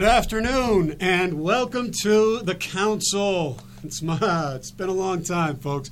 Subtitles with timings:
[0.00, 3.58] Good afternoon and welcome to the council.
[3.84, 4.18] It's my,
[4.54, 5.90] it's been a long time, folks.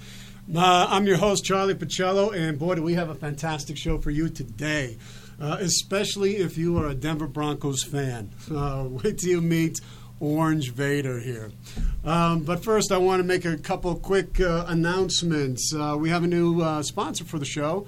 [0.57, 4.31] I'm your host, Charlie Pacello, and boy, do we have a fantastic show for you
[4.31, 4.97] today,
[5.39, 8.31] uh, especially if you are a Denver Broncos fan.
[8.51, 9.79] Uh, wait till you meet
[10.21, 11.53] Orange Vader here.
[12.03, 15.71] Um, but first, I want to make a couple quick uh, announcements.
[15.75, 17.87] Uh, we have a new uh, sponsor for the show.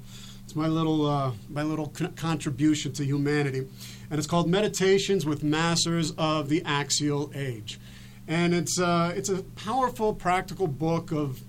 [0.44, 3.66] it's my little my little con- contribution to humanity,
[4.14, 7.80] and it's called Meditations with Masters of the Axial Age,
[8.28, 11.42] and it's uh, it's a powerful, practical book of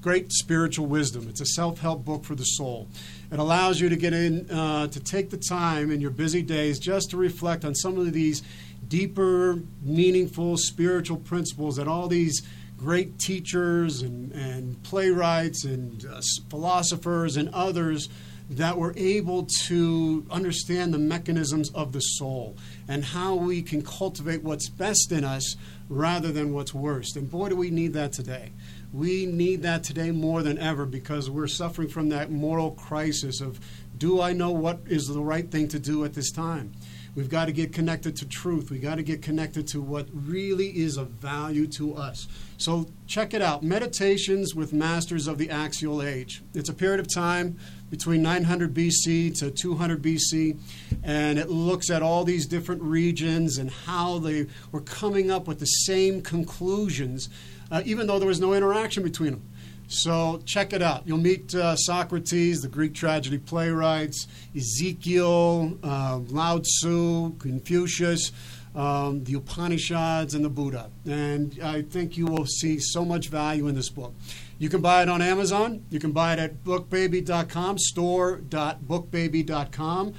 [0.00, 1.28] great spiritual wisdom.
[1.28, 2.88] It's a self help book for the soul.
[3.30, 6.78] It allows you to get in uh, to take the time in your busy days
[6.78, 8.42] just to reflect on some of these
[8.88, 12.40] deeper, meaningful spiritual principles that all these
[12.78, 18.08] great teachers and, and playwrights and uh, philosophers and others
[18.50, 22.56] that we're able to understand the mechanisms of the soul
[22.88, 25.56] and how we can cultivate what's best in us
[25.88, 27.16] rather than what's worst.
[27.16, 28.52] And boy, do we need that today.
[28.92, 33.60] We need that today more than ever because we're suffering from that moral crisis of
[33.98, 36.72] do I know what is the right thing to do at this time?
[37.18, 38.70] We've got to get connected to truth.
[38.70, 42.28] We've got to get connected to what really is of value to us.
[42.58, 46.44] So check it out Meditations with Masters of the Axial Age.
[46.54, 47.58] It's a period of time
[47.90, 50.60] between 900 BC to 200 BC,
[51.02, 55.58] and it looks at all these different regions and how they were coming up with
[55.58, 57.28] the same conclusions,
[57.72, 59.42] uh, even though there was no interaction between them.
[59.88, 61.02] So check it out.
[61.06, 68.30] You'll meet uh, Socrates, the Greek tragedy playwrights, Ezekiel, uh, Lao Tzu, Confucius,
[68.74, 70.90] um, the Upanishads, and the Buddha.
[71.06, 74.12] And I think you will see so much value in this book.
[74.58, 75.86] You can buy it on Amazon.
[75.88, 80.14] You can buy it at bookbaby.com, store.bookbaby.com.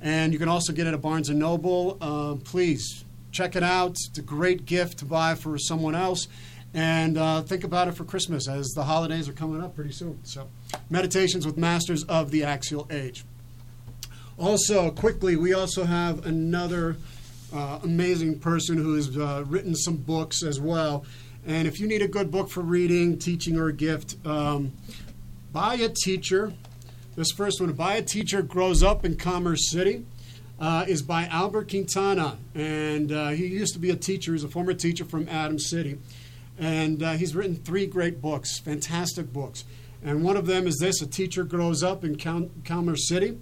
[0.00, 1.96] And you can also get it at Barnes & Noble.
[1.98, 3.92] Uh, please check it out.
[3.92, 6.28] It's a great gift to buy for someone else
[6.74, 10.18] and uh, think about it for Christmas as the holidays are coming up pretty soon.
[10.24, 10.48] So,
[10.90, 13.24] Meditations with Masters of the Axial Age.
[14.36, 16.96] Also, quickly, we also have another
[17.54, 21.06] uh, amazing person who has uh, written some books as well.
[21.46, 24.72] And if you need a good book for reading, teaching, or a gift, um,
[25.52, 26.52] buy a teacher.
[27.14, 30.04] This first one, Buy a Teacher Grows Up in Commerce City.
[30.58, 34.32] Uh, is by Albert Quintana, and uh, he used to be a teacher.
[34.32, 35.98] He's a former teacher from Adams City,
[36.58, 39.64] and uh, he's written three great books, fantastic books.
[40.02, 42.16] And one of them is this A Teacher Grows Up in
[42.64, 43.38] Commerce City.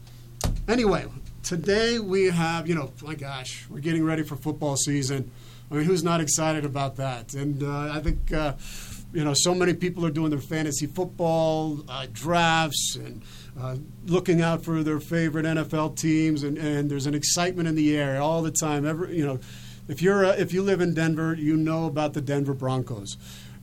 [0.68, 1.06] anyway,
[1.44, 5.30] today we have, you know, my gosh, we're getting ready for football season.
[5.70, 7.34] I mean, who's not excited about that?
[7.34, 8.54] And uh, I think, uh,
[9.12, 13.22] you know, so many people are doing their fantasy football uh, drafts and
[13.60, 13.76] uh,
[14.06, 18.22] looking out for their favorite NFL teams, and, and there's an excitement in the air
[18.22, 18.86] all the time.
[18.86, 19.40] Every, you know,
[19.88, 23.18] if you're if you live in Denver, you know about the Denver Broncos.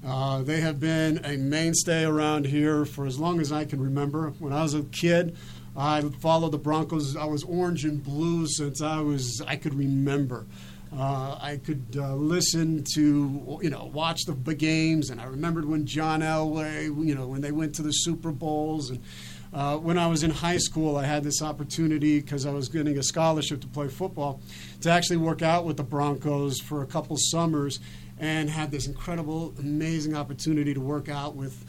[0.06, 4.30] Uh, they have been a mainstay around here for as long as I can remember.
[4.38, 5.36] When I was a kid,
[5.80, 7.16] I followed the Broncos.
[7.16, 10.46] I was orange and blue since I was I could remember.
[10.94, 15.86] Uh, I could uh, listen to you know watch the games, and I remembered when
[15.86, 19.00] John Elway, you know, when they went to the Super Bowls, and
[19.54, 22.98] uh, when I was in high school, I had this opportunity because I was getting
[22.98, 24.40] a scholarship to play football,
[24.82, 27.80] to actually work out with the Broncos for a couple summers,
[28.18, 31.64] and had this incredible, amazing opportunity to work out with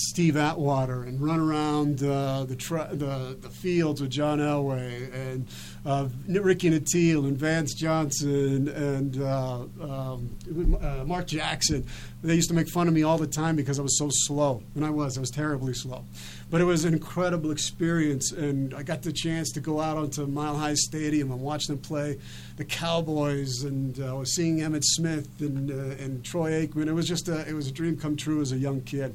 [0.00, 2.54] Steve Atwater and run around uh, the,
[2.92, 5.46] the the fields with John Elway and
[5.84, 11.86] uh, Ricky Nattiel and Vance Johnson and uh, um, uh, Mark Jackson.
[12.22, 14.62] They used to make fun of me all the time because I was so slow,
[14.74, 15.16] and I was.
[15.16, 16.04] I was terribly slow.
[16.50, 20.26] But it was an incredible experience, and I got the chance to go out onto
[20.26, 22.18] Mile High Stadium and watch them play
[22.56, 26.88] the Cowboys, and uh, was seeing Emmitt Smith and uh, and Troy Aikman.
[26.88, 29.14] It was just a, it was a dream come true as a young kid.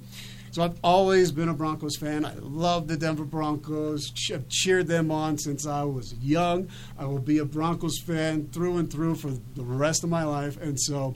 [0.56, 2.24] So I've always been a Broncos fan.
[2.24, 4.14] I love the Denver Broncos.
[4.34, 6.70] I've cheered them on since I was young.
[6.98, 10.56] I will be a Broncos fan through and through for the rest of my life.
[10.62, 11.16] And so,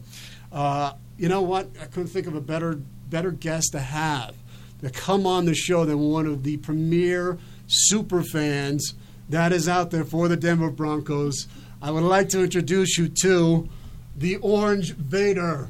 [0.52, 1.70] uh, you know what?
[1.82, 4.36] I couldn't think of a better better guest to have
[4.82, 7.38] to come on the show than one of the premier
[7.68, 8.94] super fans
[9.30, 11.48] that is out there for the Denver Broncos.
[11.82, 13.70] I would like to introduce you to
[14.18, 15.70] the Orange Vader.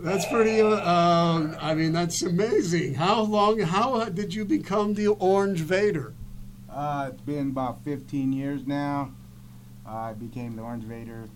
[0.02, 0.62] That's pretty.
[0.62, 2.94] Uh, um, I mean, that's amazing.
[2.94, 3.60] How long?
[3.60, 6.14] How did you become the Orange Vader?
[6.70, 9.12] Uh, it's been about 15 years now.
[9.86, 11.28] Uh, I became the Orange Vader.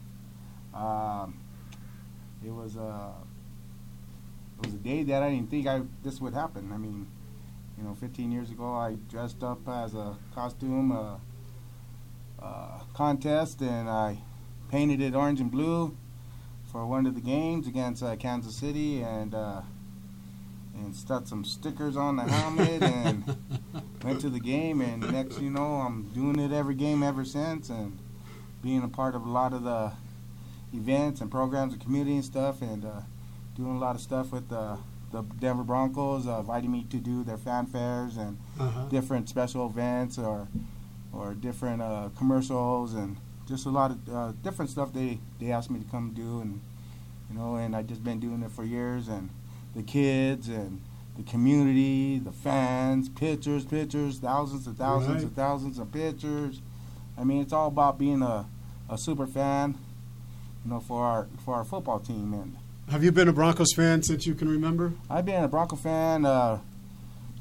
[0.73, 1.39] Um,
[2.43, 3.13] it was a
[4.59, 6.73] it was a day that I didn't think I this would happen.
[6.73, 7.07] I mean,
[7.77, 11.17] you know, 15 years ago, I dressed up as a costume uh,
[12.43, 14.21] uh, contest, and I
[14.71, 15.95] painted it orange and blue
[16.75, 19.61] for one of the games against uh, Kansas City, and uh,
[20.75, 23.37] and stuck some stickers on the helmet, and
[24.03, 24.81] went to the game.
[24.81, 27.97] And next, you know, I'm doing it every game ever since, and
[28.61, 29.93] being a part of a lot of the
[30.73, 33.03] events and programs and community and stuff, and uh,
[33.57, 34.77] doing a lot of stuff with the
[35.13, 38.87] the Denver Broncos, uh, inviting me to do their fanfares and Uh-huh.
[38.89, 40.49] different special events or
[41.13, 43.17] or different uh, commercials and
[43.49, 46.61] just a lot of uh, different stuff they they asked me to come do and
[47.31, 49.31] you know and I just been doing it for years and
[49.75, 50.81] the kids and
[51.17, 55.23] the community, the fans, pictures, pictures, thousands and thousands Right.
[55.25, 56.61] and thousands of pictures.
[57.17, 58.47] I mean, it's all about being a,
[58.91, 59.77] a super fan,
[60.65, 62.57] you know, for our for our football team and
[62.91, 64.93] Have you been a Broncos fan since you can remember?
[65.09, 66.27] I've been a Bronco fan.
[66.27, 66.59] Uh,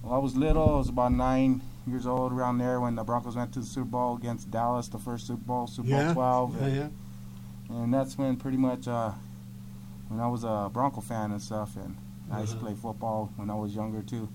[0.03, 3.35] when I was little, I was about nine years old around there when the Broncos
[3.35, 6.13] went to the Super Bowl against Dallas, the first Super Bowl, Super yeah.
[6.13, 6.55] Bowl 12.
[6.61, 6.75] Yeah, and,
[7.69, 7.75] yeah.
[7.83, 9.11] and that's when pretty much uh,
[10.09, 11.75] when I was a Bronco fan and stuff.
[11.75, 11.97] And
[12.31, 12.67] I used to Uh-huh.
[12.67, 14.29] play football when I was younger too.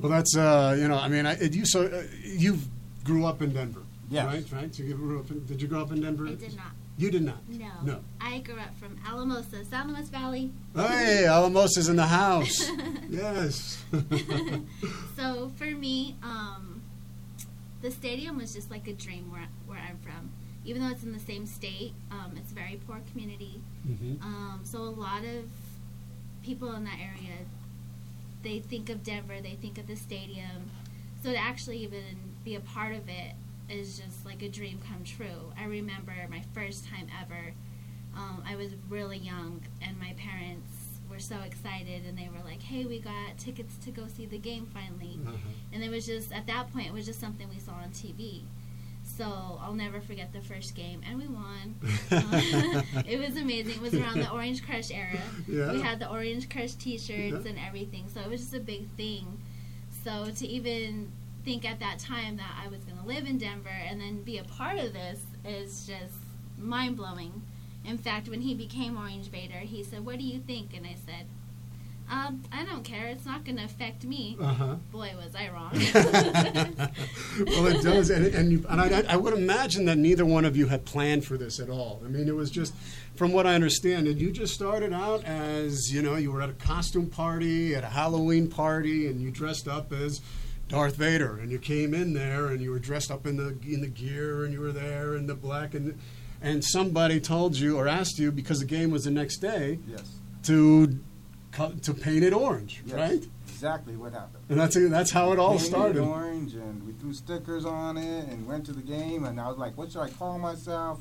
[0.00, 2.58] Well, that's uh, you know, I mean, I, you so uh, you
[3.04, 4.26] grew up in Denver, Yes.
[4.26, 4.52] right?
[4.52, 4.74] Right.
[4.74, 5.30] So you grew up.
[5.30, 6.26] In, did you grow up in Denver?
[6.26, 6.72] I did not.
[6.96, 7.48] You did not.
[7.48, 7.70] No.
[7.82, 8.00] No.
[8.20, 10.52] I grew up from Alamosa, San Luis Valley.
[10.76, 12.70] Hey, Alamosa's in the house.
[13.10, 13.82] yes.
[15.16, 16.82] So for me, um,
[17.82, 20.30] the stadium was just like a dream where, where I'm from.
[20.64, 23.60] Even though it's in the same state, um, it's a very poor community.
[23.86, 25.44] hmm Um, so a lot of
[26.42, 27.38] people in that area,
[28.42, 30.70] they think of Denver, they think of the stadium.
[31.22, 33.32] So to actually even be a part of it
[33.68, 35.52] is just like a dream come true.
[35.58, 37.54] I remember my first time ever.
[38.16, 40.70] Um, I was really young, and my parents
[41.10, 44.38] were so excited, and they were like, "Hey, we got tickets to go see the
[44.38, 45.36] game finally." Uh-huh.
[45.72, 48.42] And it was just at that point, it was just something we saw on TV.
[49.06, 49.24] So
[49.60, 51.74] I'll never forget the first game, and we won.
[52.10, 53.74] Uh, it was amazing.
[53.74, 55.20] It was around the Orange Crush era.
[55.46, 55.72] Yeah.
[55.72, 57.08] We had the Orange Crush T-shirts
[57.44, 57.50] Yeah.
[57.50, 59.26] and everything, so it was just a big thing.
[60.04, 61.10] So to even
[61.44, 64.38] think at that time that I was going to live in Denver and then be
[64.38, 66.14] a part of this is just
[66.58, 67.42] mind blowing.
[67.84, 70.96] In fact, when he became Orange Vader, he said, "What do you think?" And I
[71.04, 71.26] said,
[72.10, 73.08] um, "I don't care.
[73.08, 74.76] It's not going to affect me." Uh-huh.
[74.90, 75.72] Boy, was I wrong.
[77.46, 80.56] well, it does, and, and, you, and I, I would imagine that neither one of
[80.56, 82.00] you had planned for this at all.
[82.02, 82.72] I mean, it was just,
[83.16, 86.48] from what I understand, and you just started out as you know you were at
[86.48, 90.22] a costume party, at a Halloween party, and you dressed up as
[90.68, 93.80] Darth Vader, and you came in there and you were dressed up in the in
[93.80, 95.98] the gear, and you were there in the black, and
[96.42, 100.02] and somebody told you or asked you because the game was the next day Yes.
[100.44, 100.98] to
[101.82, 102.96] to paint it orange, Yes.
[102.96, 103.24] right?
[103.48, 104.42] Exactly what happened.
[104.48, 106.00] And that's that's how it all Painted it started.
[106.02, 109.24] orange, and we threw stickers on it, and went to the game.
[109.24, 111.00] And I was like, "What should I call myself?"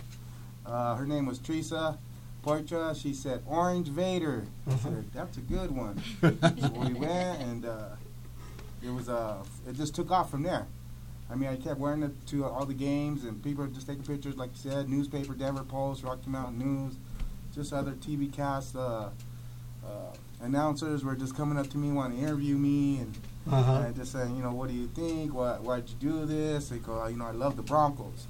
[0.66, 1.98] Uh, her name was Teresa
[2.46, 2.96] Portra.
[2.96, 4.90] She said, "Orange Vader." I Uh-huh.
[4.90, 7.86] said, "That's a good one." so we went, and uh,
[8.86, 10.66] it was uh, it just took off from there.
[11.32, 14.04] I mean, I kept wearing it to all the games, and people were just taking
[14.04, 16.96] pictures, like you said, newspaper, Denver Post, Rocky Mountain News,
[17.56, 18.76] just other TV casts.
[18.76, 19.10] Uh,
[19.86, 19.90] uh,
[20.42, 23.18] announcers were just coming up to me, wanting to interview me, and
[23.52, 23.86] Uh-huh.
[23.88, 25.34] I just saying, you know, what do you think?
[25.34, 26.70] Why, why'd you do this?
[26.70, 28.28] They go, you know, I love the Broncos.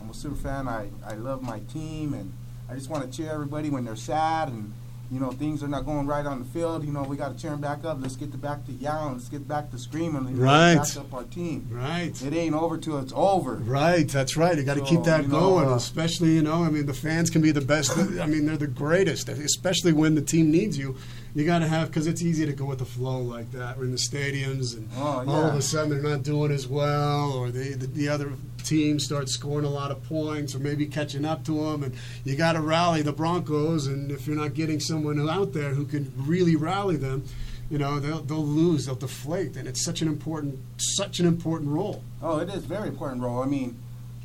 [0.00, 0.68] I'm a super fan.
[0.68, 2.32] I, I love my team, and
[2.70, 4.72] I just want to cheer everybody when they're sad and
[5.14, 6.84] you know things are not going right on the field.
[6.84, 7.98] You know we got to cheer them back up.
[8.00, 9.14] Let's get the back to yelling.
[9.14, 10.26] Let's get back to screaming.
[10.28, 10.74] You know, Right.
[10.74, 11.68] Back up our team.
[11.70, 12.20] Right.
[12.20, 13.54] It ain't over till it's over.
[13.54, 14.56] Right, that's right.
[14.58, 16.64] You got to So, keep that you know, going, uh, especially you know.
[16.64, 17.96] I mean, the fans can be the best.
[17.96, 20.96] I mean, they're the greatest, especially when the team needs you.
[21.34, 23.76] You got to have because it's easy to go with the flow like that.
[23.76, 27.32] We're in the stadiums, and Oh, all of a sudden they're not doing as well,
[27.32, 31.24] or they, the, the other team starts scoring a lot of points, or maybe catching
[31.24, 33.88] up to them, and you got to rally the Broncos.
[33.88, 37.24] And if you're not getting someone out there who can really rally them,
[37.68, 41.70] you know they'll they'll lose, they'll deflate, and it's such an important such an important
[41.70, 42.04] role.
[42.22, 43.42] Oh, it is very important role.
[43.42, 43.76] I mean,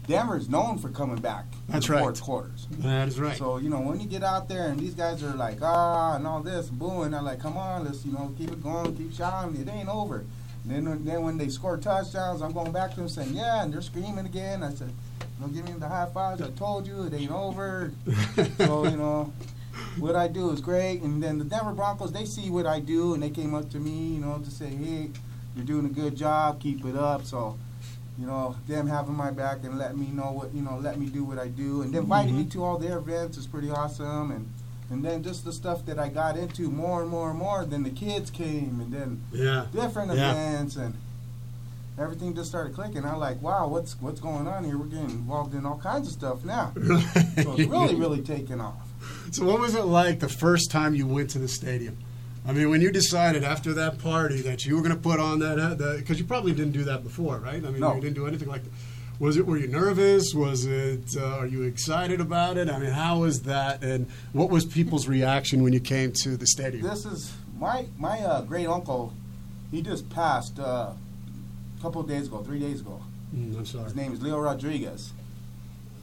[0.10, 1.46] Denver's known for coming back.
[1.68, 2.02] in That's the right.
[2.02, 2.68] Fourth quarters.
[2.80, 3.38] That is right.
[3.38, 6.26] So you know when you get out there and these guys are like ah and
[6.26, 9.56] all this booing, I'm like, come on, let's you know keep it going, keep shouting.
[9.62, 10.26] It ain't over.
[10.66, 13.72] And then then when they score touchdowns, I'm going back to them saying yeah, and
[13.72, 14.64] they're screaming again.
[14.64, 16.42] I said, you know, give me the high fives.
[16.42, 17.92] I told you it ain't over.
[18.58, 19.32] so you know.
[19.98, 23.14] What I do is great, and then the Denver Broncos they see what I do,
[23.14, 25.10] and they came up to me, you know, to say, "Hey,
[25.56, 27.58] you're doing a good job, keep it up." So,
[28.20, 31.08] you know, them having my back and let me know what you know, let me
[31.08, 32.52] do what I do, and then inviting me mm-hmm.
[32.52, 34.50] to all their events is pretty awesome, and
[34.92, 37.64] and then just the stuff that I got into more and more and more.
[37.64, 39.68] Then the kids came, and then yeah.
[39.72, 40.32] different Yeah.
[40.32, 40.96] events, and
[41.98, 43.06] everything just started clicking.
[43.06, 44.78] I'm like, wow, what's what's going on here?
[44.78, 46.74] We're getting involved in all kinds of stuff now.
[47.40, 48.76] So it's really, really taking off.
[49.32, 51.98] So, what was it like the first time you went to the stadium?
[52.50, 55.38] I mean, when you decided after that party that you were going to put on
[55.38, 57.64] that, because you probably didn't do that before, right?
[57.64, 57.94] I mean, No.
[57.94, 58.72] you didn't do anything like that.
[59.20, 59.46] Was it?
[59.46, 60.34] Were you nervous?
[60.34, 61.16] Was it?
[61.16, 62.68] Uh, are you excited about it?
[62.68, 63.84] I mean, how was that?
[63.84, 66.82] And what was people's reaction when you came to the stadium?
[66.82, 69.14] This is my my uh, great uncle.
[69.70, 73.04] He just passed uh, a couple of days ago, three days ago.
[73.36, 73.84] Mm, I'm sorry.
[73.84, 75.12] His name is Leo Rodriguez.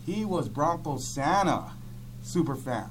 [0.05, 1.73] He was Broncos Santa
[2.23, 2.91] super fan.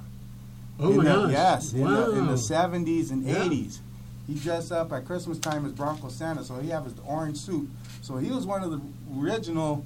[0.79, 1.31] Oh in my the, gosh!
[1.31, 3.35] Yes, in, the, in the 70s and Yeah.
[3.35, 3.79] 80s.
[4.27, 7.69] He dressed up at Christmas time as Bronco Santa, so he had his orange suit.
[8.01, 8.81] So he was one of the
[9.19, 9.85] original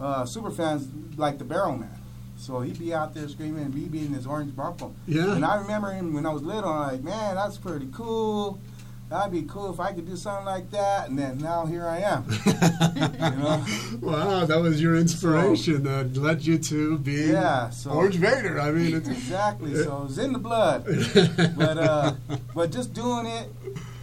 [0.00, 1.90] uh, super fans, like the Barrel Man.
[2.36, 4.92] So he'd be out there screaming and be in his orange Bronco.
[5.06, 5.34] Yeah.
[5.36, 8.60] And I remember him when I was little, I'm like, man, that's pretty cool.
[9.08, 11.08] That'd be cool if I could do something like that.
[11.08, 12.24] And then now here I am.
[12.44, 13.64] you know?
[14.00, 18.60] Wow, that was your inspiration that led you to be Yeah, so- Orange Vader.
[18.60, 19.74] I mean, it's, Exactly.
[19.76, 20.84] So it was in the blood.
[21.56, 22.14] but uh,
[22.54, 23.48] but just doing it,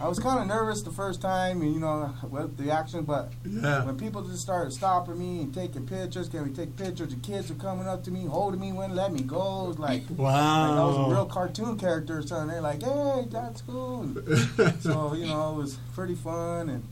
[0.04, 3.04] I was kind of nervous the first time, and you know with the action.
[3.04, 3.86] But yeah.
[3.86, 7.08] when people just started stopping me and taking pictures, can we take pictures?
[7.14, 9.64] The kids were coming up to me, holding me, wouldn't let me go.
[9.64, 10.02] It was like.
[10.10, 10.26] Wow,
[10.68, 12.48] like I was a real cartoon character or something.
[12.48, 16.84] They're like, "Hey, that's cool." And so you know, it was pretty fun, and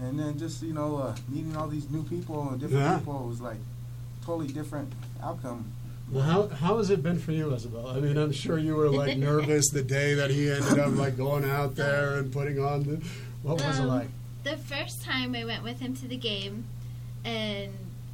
[0.00, 2.98] and then just you know, uh, meeting all these new people and different Yeah.
[2.98, 3.58] people was like
[4.24, 4.90] totally different
[5.22, 5.70] outcome.
[6.10, 7.88] Well, how how has it been for you, Isabel?
[7.88, 11.16] I mean, I'm sure you were like nervous the day that he ended up like
[11.16, 13.02] going out there and putting on the.
[13.42, 14.08] What was it Um, like?
[14.44, 16.64] The first time I went with him to the game,
[17.24, 17.72] and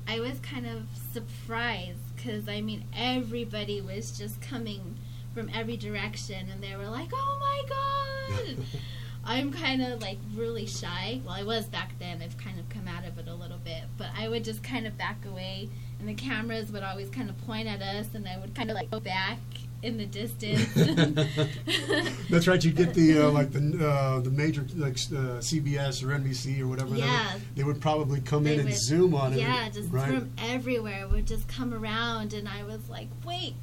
[0.09, 4.97] I was kind of surprised because I mean everybody was just coming
[5.35, 8.57] from every direction, and they were like, "Oh my god!"
[9.25, 11.21] I'm kind of like really shy.
[11.25, 12.23] Well, I was back then.
[12.23, 14.87] I've kind of come out of it a little bit, but I would just kind
[14.87, 15.69] of back away,
[16.03, 18.75] and the cameras would always kind of point at us, and I would kind of
[18.75, 19.39] like go back
[19.85, 20.69] in the distance.
[22.31, 22.63] That's right.
[22.65, 26.67] You get the uh, like the uh, the major like uh, CBS or NBC or
[26.67, 26.91] whatever.
[26.91, 27.39] they would- Yeah.
[27.55, 29.39] They would probably come They in and zoom on it.
[29.39, 30.09] Yeah, just right.
[30.09, 33.55] from everywhere would just come around, and I was like, wait,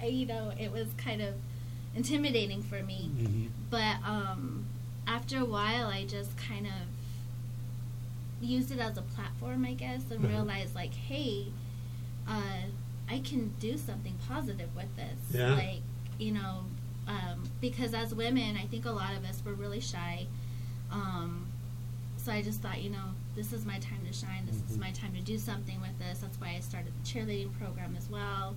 [0.00, 1.34] I, you know, it was kind of
[1.94, 3.10] intimidating for me.
[3.18, 3.48] Mhm.
[3.68, 4.64] But um,
[5.06, 6.72] after a while, I just kind of
[8.40, 11.46] used it as a platform, I guess, and realized like, hey,
[12.28, 12.66] uh,
[13.10, 15.18] I can do something positive with this.
[15.38, 15.54] Yeah.
[15.54, 15.80] Like,
[16.18, 16.60] you know,
[17.08, 20.26] um, because as women, I think a lot of us were really shy.
[20.90, 21.46] Um,
[22.16, 24.46] so I just thought, you know, this is my time to shine.
[24.46, 24.80] This is Mhm.
[24.80, 26.20] my time to do something with this.
[26.20, 28.54] That's why I started the cheerleading program as well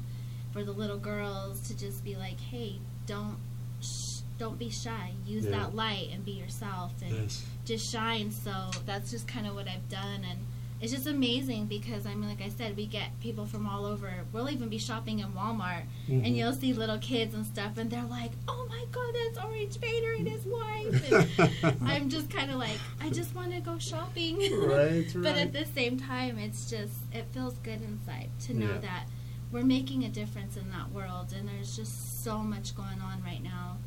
[0.53, 3.37] for the little girls to just be like, hey, don't
[3.81, 5.13] sh- don't be shy.
[5.25, 5.51] Use Yeah.
[5.51, 7.43] that light and be yourself and Yes.
[7.65, 8.31] just shine.
[8.31, 10.39] So that's just kind of what I've done, and
[10.85, 14.13] it's just amazing because I mean, like I said, we get people from all over.
[14.31, 16.23] We'll even be shopping in Walmart, Mhm.
[16.27, 19.77] and you'll see little kids and stuff, and they're like, "Oh my God, that's Orange
[19.79, 21.11] Vader and his wife."
[21.59, 24.37] And I'm just kind of like, I just want to go shopping.
[24.37, 25.37] Right, But right.
[25.37, 28.77] at the same time, it's just it feels good inside to know Yeah.
[28.81, 29.07] that
[29.51, 33.41] we're making a difference in that world, and there's just so much going on right
[33.43, 33.77] now.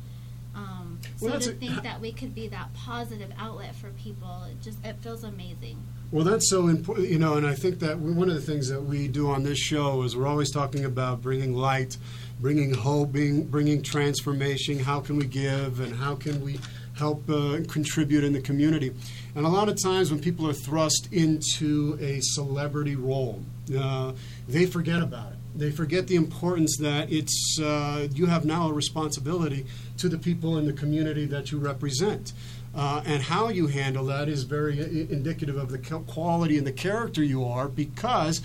[0.53, 4.43] Um, Well, so to a- think that we could be that positive outlet for people,
[4.51, 5.77] it just it feels amazing.
[6.11, 8.81] Well, that's so important, you know, and I think that one of the things that
[8.81, 11.97] we do on this show is we're always talking about bringing light,
[12.39, 14.79] bringing hope, being, bringing transformation.
[14.79, 16.59] How can we give and how can we
[16.97, 18.91] help uh, contribute in the community?
[19.35, 23.43] And a lot of times when people are thrust into a celebrity role,
[23.77, 24.13] uh,
[24.47, 25.37] they forget about it.
[25.55, 30.57] They forget the importance that it's uh, you have now a responsibility to the people
[30.57, 32.33] in the community that you represent.
[32.75, 37.23] Uh, and how you handle that is very indicative of the quality and the character
[37.23, 38.41] you are because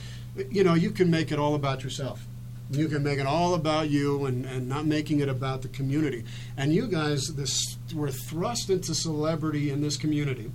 [0.50, 2.24] you know you can make it all about yourself.
[2.70, 6.24] You can make it all about you and, and not making it about the community.
[6.56, 10.50] And you guys this were thrust into celebrity in this community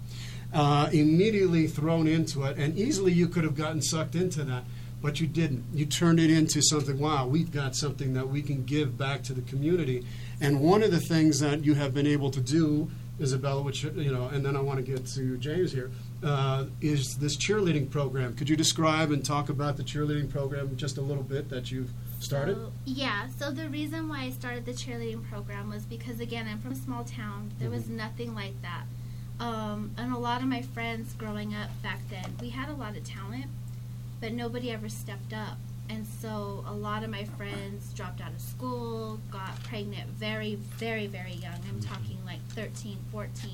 [0.54, 2.58] uh, immediately thrown into it.
[2.58, 4.64] And easily you could have gotten sucked into that
[5.02, 5.64] but you didn't.
[5.74, 9.34] You turned it into something wow we've got something that we can give back to
[9.34, 10.06] the community.
[10.42, 14.12] And one of the things that you have been able to do Isabella, which you
[14.12, 15.92] know, and then I want to get to James here,
[16.24, 18.36] uh, is this cheerleading program.
[18.36, 21.92] Could you describe and talk about the cheerleading program just a little bit that you've
[22.20, 22.56] started?
[22.56, 23.28] So, yeah.
[23.38, 26.76] So the reason why I started the cheerleading program was because again I'm from a
[26.76, 27.52] small town.
[27.60, 28.84] There was nothing like that.
[29.40, 32.98] Um, and a lot of my friends growing up back then, we had a lot
[32.98, 33.46] of talent,
[34.20, 35.58] but nobody ever stepped up.
[35.90, 41.08] And so a lot of my friends dropped out of school, got pregnant very, very,
[41.08, 41.60] very young.
[41.68, 43.52] I'm talking like 13, 14,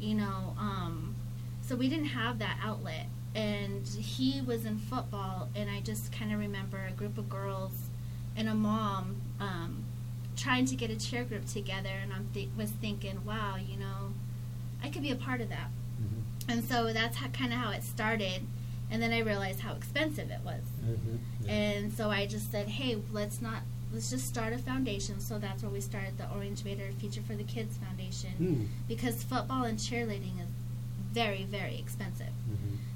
[0.00, 0.54] you know.
[0.58, 1.14] Um,
[1.62, 3.06] so we didn't have that outlet.
[3.34, 7.72] And he was in football, and I just kind of remember a group of girls
[8.36, 9.84] and a mom um,
[10.36, 11.90] trying to get a cheer group together.
[12.02, 14.12] And I th- was thinking, wow, you know,
[14.82, 15.68] I could be a part of that.
[16.48, 18.42] And so that's kind of how it started.
[18.90, 20.62] And then I realized how expensive it was.
[21.48, 23.60] And so I just said, hey, let's not,
[23.92, 25.20] let's just start a foundation.
[25.20, 28.30] So that's where we started the Orange Vader Future for the Kids Foundation.
[28.32, 28.64] Hmm.
[28.88, 30.48] Because football and cheerleading is
[31.12, 32.32] very, very expensive.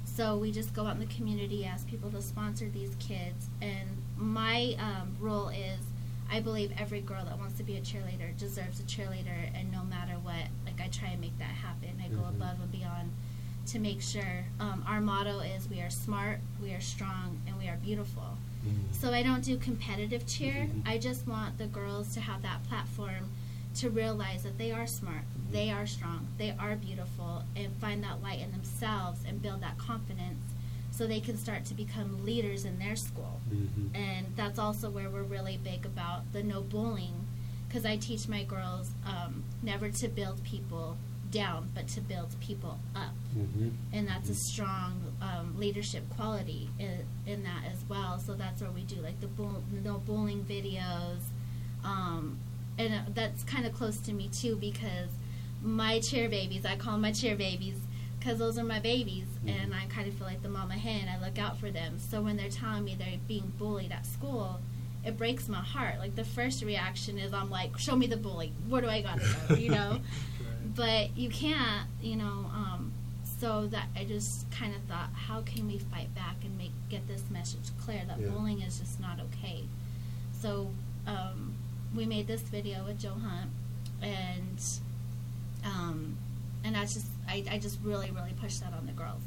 [0.05, 3.47] So we just go out in the community, ask people to sponsor these kids.
[3.61, 3.87] And
[4.17, 5.79] my um, role is
[6.29, 9.49] I believe every girl that wants to be a cheerleader deserves a cheerleader.
[9.55, 10.35] And no matter what,
[10.65, 11.89] like I try and make that happen.
[12.03, 12.29] I go Mhm.
[12.29, 13.11] above and beyond
[13.71, 14.43] to make sure.
[14.59, 18.37] Um, our motto is we are smart, we are strong, and we are beautiful.
[18.91, 20.67] So I don't do competitive cheer.
[20.69, 20.87] Mhm.
[20.87, 23.29] I just want the girls to have that platform
[23.75, 28.21] to realize that they are smart, they are strong, they are beautiful, and find that
[28.21, 30.43] light in themselves and build that confidence
[30.91, 33.39] so they can start to become leaders in their school.
[33.95, 37.25] And that's also where we're really big about the no bullying
[37.67, 40.97] because I teach my girls um, never to build people
[41.31, 43.13] down, but to build people up
[43.93, 48.19] and that's a strong um, leadership quality in, in that as well.
[48.19, 51.21] So that's where we do like the bull, no bullying videos,
[51.83, 52.37] um,
[52.77, 55.09] and uh, that's kind of close to me too because
[55.63, 57.77] my cheer babies, I call them my cheer babies
[58.19, 61.07] because those are my babies, and I kind of feel like the mama hen.
[61.09, 61.97] I look out for them.
[61.99, 64.59] So when they're telling me they're being bullied at school.
[65.03, 65.97] It breaks my heart.
[65.97, 68.53] Like the first reaction is, I'm like, "Show me the bully.
[68.69, 69.99] Where do I gotta go?" You know
[70.75, 72.45] but you can't, you know.
[72.53, 72.93] Um,
[73.39, 77.07] so that I just kind of thought, how can we fight back and make get
[77.07, 78.27] this message clear that Yeah.
[78.29, 79.63] bullying is just not okay.
[80.39, 80.69] So
[81.07, 81.55] um,
[81.95, 83.49] we made this video with Joe Hunt,
[84.01, 84.61] and
[85.65, 86.17] um,
[86.63, 89.21] and I just I, I just really really push that on the girls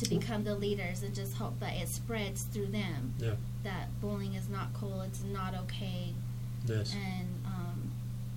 [0.00, 3.34] to become the leaders and just hope that it spreads through them Yeah.
[3.62, 6.12] that bullying is not cool, it's not okay,
[6.66, 6.94] Yes.
[6.94, 7.90] and um,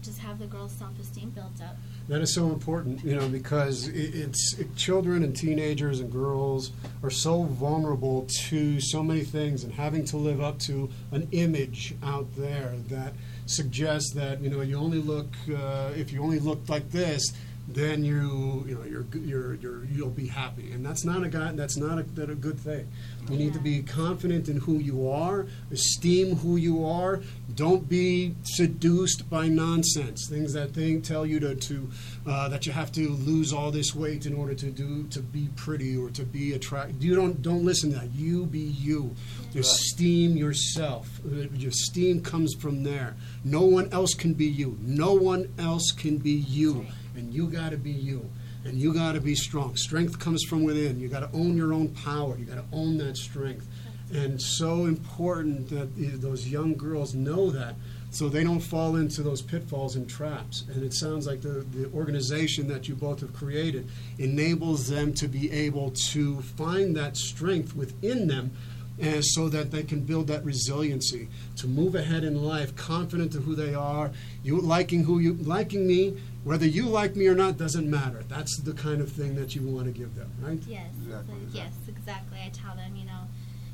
[0.04, 1.78] just have the girls' self esteem built up.
[2.08, 6.72] That is so important, you know, because it, it's it, children and teenagers and girls
[7.04, 11.96] are so vulnerable to so many things and having to live up to an image
[12.02, 13.14] out there that
[13.46, 17.34] suggests that you know you only look uh, if you only look like this,
[17.68, 21.52] then you you know you're you're, you're you'll be happy, and that's not a guy
[21.52, 22.88] that's not a, that a good thing.
[23.30, 27.22] You need to be confident in who you are, esteem who you are.
[27.58, 31.90] Don't be seduced by nonsense, things that they tell you to, to
[32.28, 35.50] uh, that you have to lose all this weight in order to do to be
[35.56, 37.04] pretty or to be attractive.
[37.04, 38.12] You don't don't listen to that.
[38.14, 39.16] You be you.
[39.56, 41.10] Esteem yourself.
[41.26, 43.16] Uh, Your esteem comes from there.
[43.44, 44.78] No one else can be you.
[44.80, 48.30] No one else can be you, and you got to be you
[48.66, 49.76] and you got to be strong.
[49.76, 51.00] Strength comes from within.
[51.00, 52.38] You got to own your own power.
[52.38, 53.68] You got to own that strength.
[54.14, 57.76] And so important that those young girls know that
[58.10, 60.64] so they don't fall into those pitfalls and traps.
[60.74, 65.28] And it sounds like the, the organization that you both have created enables them to
[65.28, 68.52] be able to find that strength within them
[69.00, 73.44] and so that they can build that resiliency to move ahead in life, confident of
[73.44, 74.12] who they are.
[74.44, 78.24] You liking who you liking me, whether you like me or not, doesn't matter.
[78.28, 80.60] That's the kind of thing that you want to give them, right?
[80.68, 80.88] Yes.
[81.04, 82.40] Exactly, So, Yes, exactly.
[82.44, 83.17] I tell them, you know,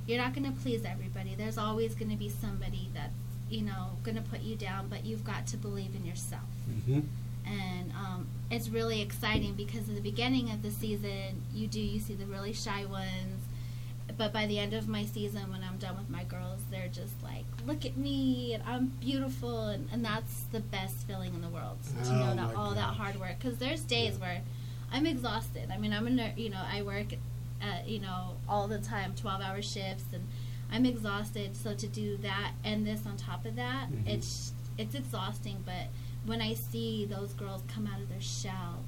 [0.07, 1.35] you're not going to please everybody.
[1.35, 3.13] There's always going to be somebody that's,
[3.49, 6.41] you know, going to put you down, but you've got to believe in yourself.
[6.69, 7.01] Mm-hmm.
[7.45, 11.99] And um, it's really exciting because at the beginning of the season, you do, you
[11.99, 13.41] see the really shy ones.
[14.17, 17.21] But by the end of my season, when I'm done with my girls, they're just
[17.23, 19.67] like, look at me, and I'm beautiful.
[19.67, 22.93] And, and that's the best feeling in the world to Oh, know that all that
[22.95, 23.39] hard work.
[23.39, 24.41] Because there's days where
[24.91, 25.69] I'm exhausted.
[25.71, 27.07] I mean, I'm a ner- you know I work,
[27.63, 30.27] uh, you know, all the time, twelve hour shifts, and
[30.71, 31.55] I'm exhausted.
[31.55, 34.07] So to do that and this on top of that, Mhm.
[34.07, 35.63] it's it's exhausting.
[35.65, 35.87] But
[36.25, 38.83] when I see those girls come out of their shell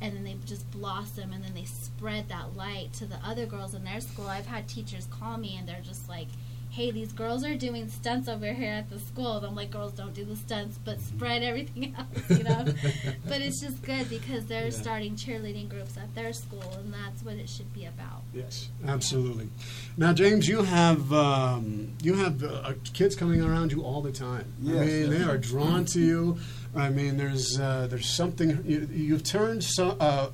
[0.00, 3.74] and then they just blossom and then they spread that light to the other girls
[3.74, 6.28] in their school, I've had teachers call me and they're just like.
[6.72, 9.38] Hey, these girls are doing stunts over here at the school.
[9.38, 12.64] And I'm like, girls don't do the stunts, but spread everything else, you know.
[13.28, 14.70] but it's just good because they're Yeah.
[14.70, 18.22] starting cheerleading groups at their school, and that's what it should be about.
[18.32, 19.48] Yes, absolutely.
[19.96, 24.44] Now, James, you have um, you have uh, kids coming around you all the time.
[24.64, 25.08] I Yes, mean, yes.
[25.10, 26.38] they are drawn to you.
[26.76, 29.96] I mean, there's uh, there's something you, you've turned so.
[29.98, 30.30] Uh,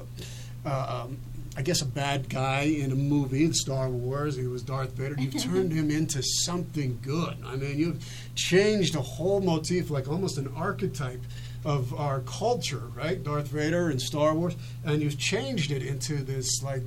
[0.66, 1.16] uh, um,
[1.56, 4.36] I guess a bad guy in a movie, in Star Wars.
[4.36, 5.16] He was Darth Vader.
[5.18, 7.38] You've turned him into something good.
[7.46, 11.22] I mean, you've changed a whole motif, like almost an archetype
[11.64, 13.22] of our culture, right?
[13.22, 16.82] Darth Vader and Star Wars, and you've changed it into this like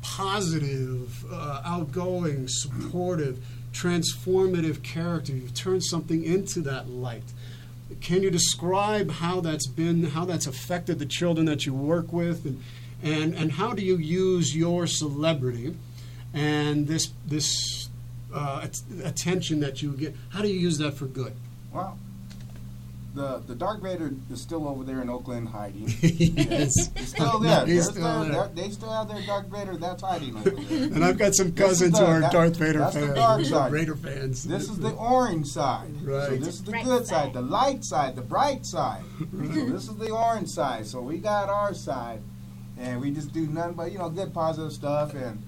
[0.00, 3.38] positive, uh, outgoing, supportive,
[3.72, 5.32] transformative character.
[5.32, 7.24] You've turned something into that light.
[8.00, 12.44] Can you describe how that's been, how that's affected the children that you work with,
[12.44, 12.62] and
[13.02, 15.74] and, and how do you use your celebrity
[16.34, 17.88] and this this
[18.34, 18.66] uh,
[19.04, 20.14] attention that you get?
[20.30, 21.34] How do you use that for good?
[21.72, 21.98] Well,
[23.14, 25.84] the the Dark Vader is still over there in Oakland hiding.
[26.02, 27.64] yes, He's still there.
[27.66, 28.50] He's They're still there.
[28.54, 30.82] they're- still have their Dark Vader that's hiding over there.
[30.94, 33.44] And I've got some cousins the- who are that- Darth Vader that's the fans, dark
[33.46, 33.72] side.
[33.72, 34.44] Raider fans.
[34.44, 35.88] This is the orange side.
[36.04, 36.38] So Right.
[36.38, 37.32] this is the Bright good side, side.
[37.32, 39.02] the light side, the bright side.
[39.32, 40.86] So this is the orange side.
[40.86, 42.20] So we got our side,
[42.78, 45.42] and we just do nothing but you know good positive stuff, and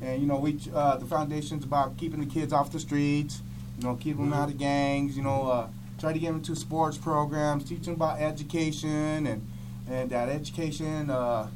[0.00, 3.40] and you know we uh, the foundation's about keeping the kids off the streets,
[3.78, 5.66] you know keeping them out of gangs, you know uh,
[5.98, 9.46] try to get them into sports programs, teach them about education, and
[9.90, 11.48] and that education, uh,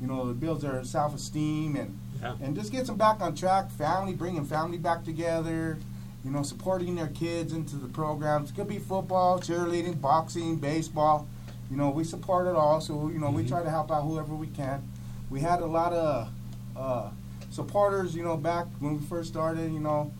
[0.00, 2.34] you know, builds their self esteem and Yeah.
[2.42, 3.70] and just gets them back on track.
[3.70, 5.78] Family, bringing family back together.
[6.24, 8.50] You know, supporting their kids into the programs.
[8.50, 11.26] It could be football, cheerleading, boxing, baseball.
[11.72, 12.82] You know, we support it all.
[12.82, 13.48] So you know, we Mhm.
[13.48, 14.82] try to help out whoever we can.
[15.30, 16.28] We had a lot of
[16.76, 17.08] uh,
[17.50, 18.14] supporters.
[18.14, 19.72] You know, back when we first started.
[19.72, 20.10] You know,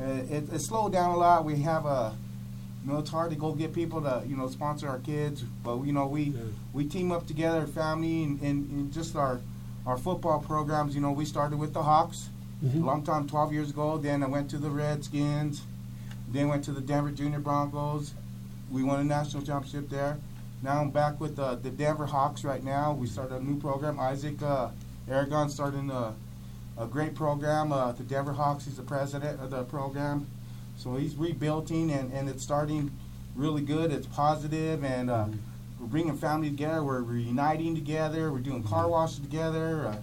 [0.00, 1.44] uh, it, it slowed down a lot.
[1.44, 2.12] We have a
[2.84, 5.80] you know, it's hard to go get people to, you know, sponsor our kids, but
[5.82, 6.40] you know, we Yeah.
[6.72, 9.38] we team up together, family, and, and, and just our
[9.86, 10.96] our football programs.
[10.96, 12.30] You know, we started with the Hawks
[12.64, 12.82] Mhm.
[12.82, 13.96] a long time, 12 years ago.
[13.98, 15.62] Then I went to the Redskins.
[16.32, 18.12] Then went to the Denver Junior Broncos.
[18.72, 20.18] We won a national championship there.
[20.62, 22.92] Now I'm back with uh, the Denver Hawks right now.
[22.92, 24.00] We started a new program.
[24.00, 24.70] Isaac uh,
[25.08, 26.14] Aragon starting a,
[26.78, 27.72] a great program.
[27.72, 30.26] Uh, the Denver Hawks, he's the president of the program.
[30.76, 32.90] So he's rebuilding and, and it's starting
[33.34, 33.92] really good.
[33.92, 35.26] It's positive and uh,
[35.78, 36.82] we're bringing family together.
[36.82, 38.32] We're reuniting together.
[38.32, 39.86] We're doing car washes together.
[39.88, 39.96] Uh,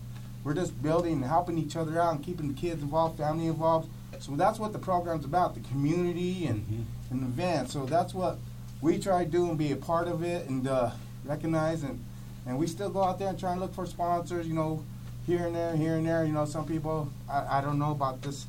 [0.43, 3.89] we're just building and helping each other out and keeping the kids involved, family involved.
[4.19, 6.83] So that's what the program's about, the community and, Mhm.
[7.11, 7.69] and the event.
[7.71, 8.37] So that's what
[8.83, 10.91] we try to do and be a part of it and uh,
[11.25, 11.97] recognize and,
[12.45, 14.83] and we still go out there and try and look for sponsors, you know,
[15.25, 16.25] here and there, here and there.
[16.25, 18.45] You know, some people, I, I don't know about this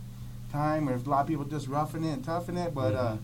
[0.52, 3.16] time or a lot of people just roughing it and toughing it, but, uh,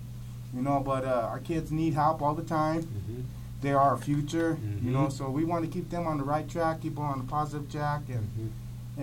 [0.55, 3.25] you know, but uh, our kids need help all the time Mhm.
[3.63, 5.07] they are our future, you know.
[5.09, 5.13] Mhm.
[5.13, 7.71] So we want to keep them on the right track, keep them on the positive
[7.71, 8.51] track, and Mhm.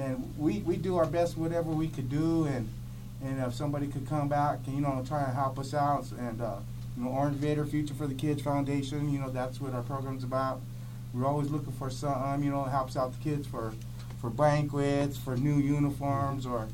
[0.01, 2.67] and we, we do our best whatever we could do, and
[3.23, 6.41] and if somebody could come back and you know try and help us out, and
[6.41, 6.55] uh,
[6.97, 10.23] you know Orange Vader Future for the Kids Foundation, you know that's what our program's
[10.23, 10.62] about.
[11.13, 13.73] We're always looking for some, you know, helps out the kids for
[14.19, 16.67] for banquets, for new uniforms, or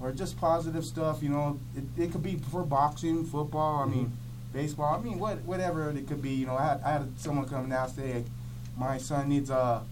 [0.00, 1.22] or just positive stuff.
[1.22, 3.82] You know, it, it could be for boxing, football.
[3.82, 4.12] I mean,
[4.52, 4.94] baseball.
[4.94, 6.30] I mean, what whatever it could be.
[6.30, 8.24] You know, I had, I had someone come and ask, "Hey,
[8.76, 9.82] my son needs uh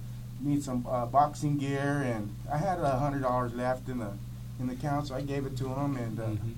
[0.40, 4.12] needs some uh, boxing gear," and I had a hundred dollars left in the
[4.61, 5.96] in the account, so I gave it to him.
[5.96, 6.55] And uh, Mhm.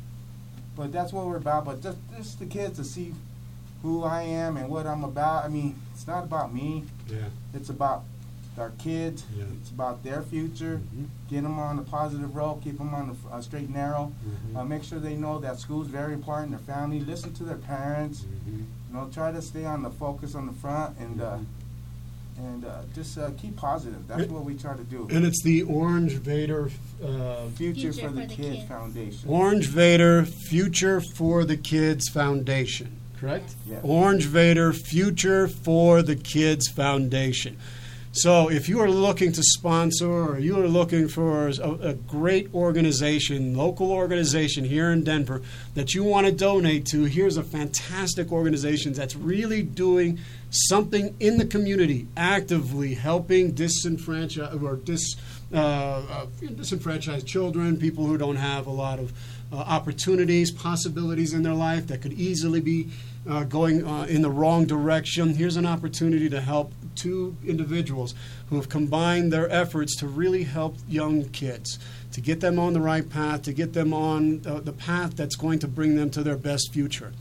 [0.78, 1.64] But that's what we're about.
[1.66, 3.12] But just just the kids to see
[3.82, 5.44] who I am and what I'm about.
[5.44, 6.84] I mean, it's not about me.
[7.08, 7.24] Yeah.
[7.52, 8.04] It's about
[8.56, 9.24] our kids.
[9.36, 9.44] Yeah.
[9.60, 10.80] It's about their future.
[10.96, 11.06] Mhm.
[11.30, 12.60] Get them on the positive road.
[12.62, 14.12] Keep them on the uh, straight and narrow.
[14.26, 14.56] Mhm.
[14.56, 16.50] Uh, make sure they know that school's very important.
[16.50, 17.00] Their family.
[17.00, 18.22] Listen to their parents.
[18.22, 18.58] Mhm.
[18.88, 21.38] You know, try to stay on the focus on the front and uh,
[22.38, 24.06] and uh, just uh, keep positive.
[24.08, 25.06] That's It- what we try to do.
[25.10, 26.70] And it's the Orange Vader.
[27.02, 28.68] Uh, Future, Future for the, for the Kids, Kids.
[28.68, 29.28] Foundation.
[29.28, 33.54] Orange Vader Future for the Kids Foundation, correct?
[33.68, 33.80] Yes.
[33.84, 37.56] Orange Vader Future for the Kids Foundation.
[38.20, 42.52] So, if you are looking to sponsor or you are looking for a, a great
[42.52, 45.40] organization, local organization here in Denver
[45.74, 50.18] that you want to donate to, here's a fantastic organization that's really doing
[50.50, 55.14] something in the community, actively helping disenfranchised or dis,
[55.54, 56.26] uh, uh,
[56.56, 59.12] disenfranchised children, people who don't have a lot of
[59.52, 62.88] uh, opportunities, possibilities in their life that could easily be
[63.28, 65.34] uh, going uh, in the wrong direction.
[65.34, 68.14] Here's an opportunity to help two individuals
[68.48, 71.78] who have combined their efforts to really help young kids,
[72.12, 75.36] to get them on the right path, to get them on uh, the path that's
[75.36, 77.12] going to bring them to their best future.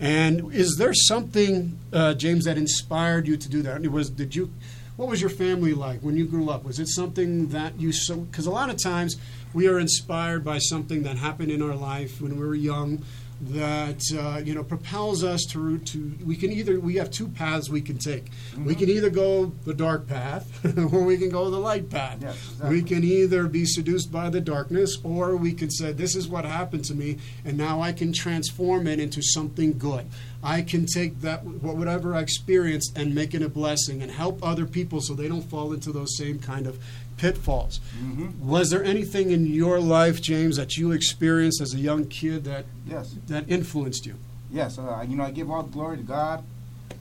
[0.00, 3.80] And is there something, uh, James, that inspired you to do that?
[3.88, 4.50] Was did you?
[4.96, 6.64] What was your family like when you grew up?
[6.64, 8.18] Was it something that you so?
[8.18, 9.16] Because a lot of times
[9.54, 13.02] we are inspired by something that happened in our life when we were young
[13.40, 17.68] that uh, you know propels us to to we can either we have two paths
[17.68, 18.30] we can take.
[18.56, 22.18] We can either go the dark path or we can go the light path.
[22.20, 22.76] Yes, exactly.
[22.76, 26.44] we can either be seduced by the darkness or we can say this is what
[26.44, 30.06] happened to me and now i can transform it into something good.
[30.42, 34.66] I can take that whatever i experienced and make it a blessing and help other
[34.66, 36.78] people so they don't fall into those same kind of
[37.16, 38.48] pitfalls Mm-hmm.
[38.48, 42.64] was there anything in your life james that you experienced as a young kid that
[42.86, 43.14] Yes.
[43.28, 44.16] that influenced you
[44.50, 46.44] Yes, uh, you know, I give all the glory to God.